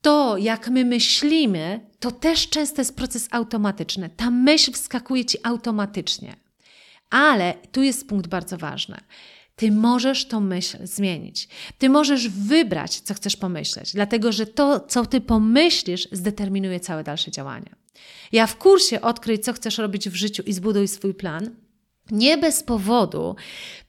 [0.01, 4.09] To, jak my myślimy, to też często jest proces automatyczny.
[4.09, 6.35] Ta myśl wskakuje ci automatycznie.
[7.09, 8.97] Ale tu jest punkt bardzo ważny.
[9.61, 11.47] Ty możesz tą myśl zmienić.
[11.77, 17.31] Ty możesz wybrać, co chcesz pomyśleć, dlatego że to, co ty pomyślisz, zdeterminuje całe dalsze
[17.31, 17.75] działanie.
[18.31, 21.49] Ja w kursie Odkryj, co chcesz robić w życiu i zbuduj swój plan
[22.11, 23.35] nie bez powodu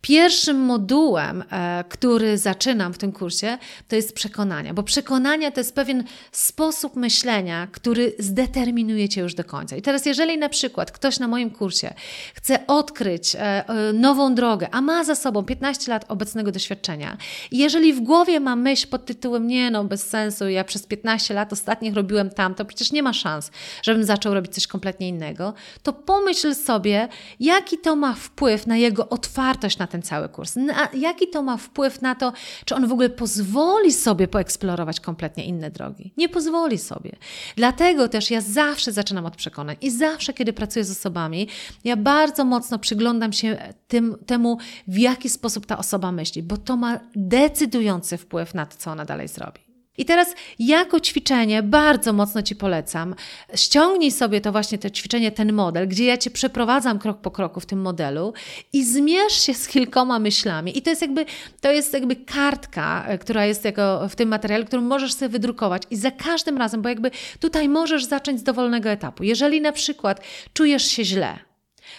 [0.02, 3.58] pierwszym modułem, e, który zaczynam w tym kursie,
[3.88, 9.44] to jest przekonania, bo przekonania to jest pewien sposób myślenia, który zdeterminuje cię już do
[9.44, 9.76] końca.
[9.76, 11.94] I teraz, jeżeli na przykład ktoś na moim kursie
[12.34, 17.16] chce odkryć e, e, nową drogę, a ma za sobą 15 lat obecnego doświadczenia,
[17.50, 21.34] i jeżeli w głowie ma myśl pod tytułem nie no, bez sensu, ja przez 15
[21.34, 23.50] lat ostatnich robiłem tam, to przecież nie ma szans,
[23.82, 27.08] żebym zaczął robić coś kompletnie innego, to pomyśl sobie,
[27.40, 30.56] jaki to ma ma wpływ na jego otwartość na ten cały kurs?
[30.56, 32.32] Na, jaki to ma wpływ na to,
[32.64, 36.12] czy on w ogóle pozwoli sobie poeksplorować kompletnie inne drogi?
[36.16, 37.12] Nie pozwoli sobie.
[37.56, 41.48] Dlatego też ja zawsze zaczynam od przekonań i zawsze, kiedy pracuję z osobami,
[41.84, 44.58] ja bardzo mocno przyglądam się tym, temu,
[44.88, 49.04] w jaki sposób ta osoba myśli, bo to ma decydujący wpływ na to, co ona
[49.04, 49.60] dalej zrobi.
[49.98, 53.14] I teraz jako ćwiczenie bardzo mocno Ci polecam.
[53.54, 57.60] Ściągnij sobie to właśnie to ćwiczenie, ten model, gdzie ja Cię przeprowadzam krok po kroku
[57.60, 58.32] w tym modelu
[58.72, 60.78] i zmierz się z kilkoma myślami.
[60.78, 61.26] I to jest jakby,
[61.60, 65.82] to jest jakby kartka, e, która jest jako w tym materiale, którą możesz sobie wydrukować
[65.90, 69.24] i za każdym razem, bo jakby tutaj możesz zacząć z dowolnego etapu.
[69.24, 70.20] Jeżeli na przykład
[70.52, 71.38] czujesz się źle,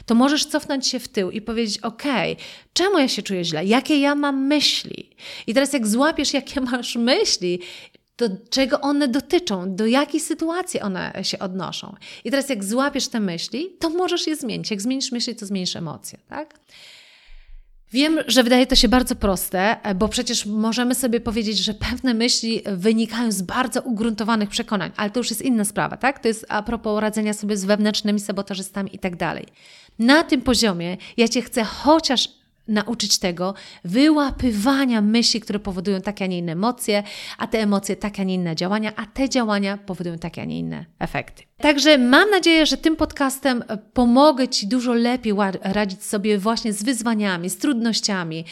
[0.05, 2.03] to możesz cofnąć się w tył i powiedzieć: OK,
[2.73, 3.65] czemu ja się czuję źle?
[3.65, 5.09] Jakie ja mam myśli?
[5.47, 7.59] I teraz, jak złapiesz, jakie masz myśli,
[8.17, 11.95] do czego one dotyczą, do jakiej sytuacji one się odnoszą.
[12.23, 14.71] I teraz, jak złapiesz te myśli, to możesz je zmienić.
[14.71, 16.59] Jak zmienisz myśli, to zmienisz emocje, tak?
[17.93, 22.61] Wiem, że wydaje to się bardzo proste, bo przecież możemy sobie powiedzieć, że pewne myśli
[22.65, 26.19] wynikają z bardzo ugruntowanych przekonań, ale to już jest inna sprawa, tak?
[26.19, 29.45] To jest a propos radzenia sobie z wewnętrznymi sabotażystami i tak dalej.
[29.99, 32.29] Na tym poziomie ja Cię chcę chociaż
[32.67, 33.53] nauczyć tego
[33.83, 37.03] wyłapywania myśli, które powodują takie, a nie inne emocje,
[37.37, 40.59] a te emocje takie, a nie inne działania, a te działania powodują takie, a nie
[40.59, 41.43] inne efekty.
[41.57, 47.49] Także mam nadzieję, że tym podcastem pomogę Ci dużo lepiej radzić sobie właśnie z wyzwaniami,
[47.49, 48.45] z trudnościami,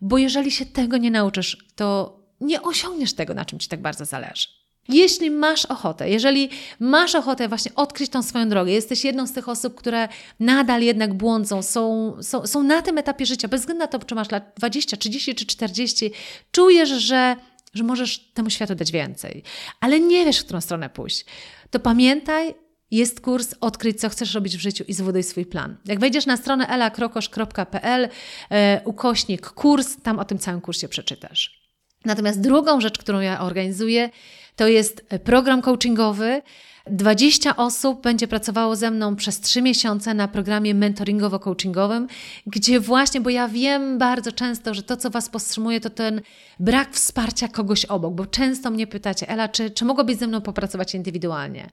[0.00, 4.04] bo jeżeli się tego nie nauczysz, to nie osiągniesz tego, na czym Ci tak bardzo
[4.04, 4.48] zależy.
[4.88, 9.48] Jeśli masz ochotę, jeżeli masz ochotę właśnie odkryć tą swoją drogę, jesteś jedną z tych
[9.48, 10.08] osób, które
[10.40, 14.14] nadal jednak błądzą, są, są, są na tym etapie życia, bez względu na to, czy
[14.14, 16.10] masz lat 20, 30 czy 40,
[16.52, 17.36] czujesz, że,
[17.74, 19.42] że możesz temu światu dać więcej,
[19.80, 21.24] ale nie wiesz, w którą stronę pójść,
[21.70, 22.54] to pamiętaj,
[22.90, 25.76] jest kurs Odkryć, co chcesz robić w życiu i zbuduj swój plan.
[25.84, 28.08] Jak wejdziesz na stronę elakrokosz.pl
[28.50, 31.68] e, ukośnik kurs, tam o tym całym kursie przeczytasz.
[32.04, 34.10] Natomiast drugą rzecz, którą ja organizuję,
[34.58, 36.42] to jest program coachingowy.
[36.90, 42.06] 20 osób będzie pracowało ze mną przez 3 miesiące na programie mentoringowo-coachingowym,
[42.46, 46.20] gdzie właśnie, bo ja wiem bardzo często, że to, co Was powstrzymuje, to ten
[46.60, 50.94] brak wsparcia kogoś obok, bo często mnie pytacie, Ela, czy, czy mogłabyś ze mną popracować
[50.94, 51.70] indywidualnie?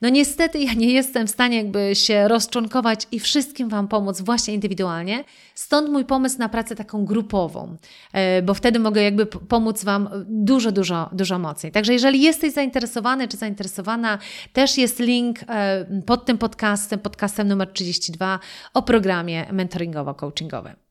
[0.00, 4.54] No niestety ja nie jestem w stanie jakby się rozczłonkować i wszystkim Wam pomóc właśnie
[4.54, 5.24] indywidualnie.
[5.54, 7.76] Stąd mój pomysł na pracę taką grupową,
[8.12, 11.72] e, bo wtedy mogę jakby pomóc Wam dużo, dużo, dużo mocniej.
[11.72, 14.18] Także jeżeli jesteś zainteresowany czy zainteresowana,
[14.52, 18.38] też jest link e, pod tym podcastem, podcastem numer 32
[18.74, 20.89] o programie mentoringowo-coachingowym.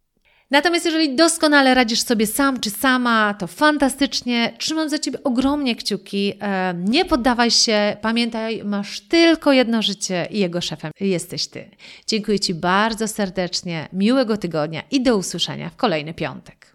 [0.51, 4.53] Natomiast jeżeli doskonale radzisz sobie sam czy sama, to fantastycznie.
[4.57, 6.33] Trzymam za Ciebie ogromnie kciuki.
[6.41, 7.97] E, nie poddawaj się.
[8.01, 11.69] Pamiętaj, masz tylko jedno życie i jego szefem jesteś Ty.
[12.07, 13.87] Dziękuję Ci bardzo serdecznie.
[13.93, 16.73] Miłego tygodnia i do usłyszenia w kolejny piątek.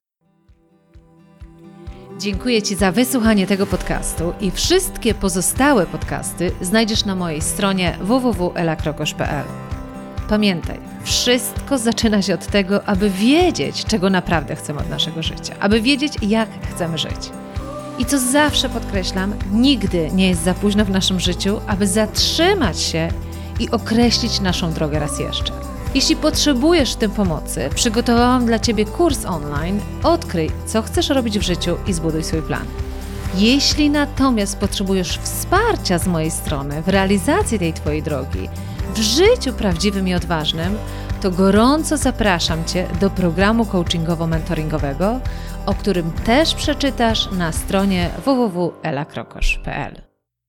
[2.18, 9.74] Dziękuję Ci za wysłuchanie tego podcastu i wszystkie pozostałe podcasty znajdziesz na mojej stronie www.elakrokosz.pl.
[10.29, 15.81] Pamiętaj, wszystko zaczyna się od tego, aby wiedzieć, czego naprawdę chcemy od naszego życia, aby
[15.81, 17.31] wiedzieć, jak chcemy żyć.
[17.99, 23.09] I co zawsze podkreślam, nigdy nie jest za późno w naszym życiu, aby zatrzymać się
[23.61, 25.53] i określić naszą drogę raz jeszcze.
[25.95, 31.43] Jeśli potrzebujesz w tym pomocy, przygotowałam dla Ciebie kurs online Odkryj, co chcesz robić w
[31.43, 32.66] życiu i zbuduj swój plan.
[33.37, 38.49] Jeśli natomiast potrzebujesz wsparcia z mojej strony w realizacji tej Twojej drogi,
[38.95, 40.78] w życiu prawdziwym i odważnym,
[41.22, 45.20] to gorąco zapraszam Cię do programu coachingowo-mentoringowego,
[45.66, 50.13] o którym też przeczytasz na stronie www.elakrokosz.pl.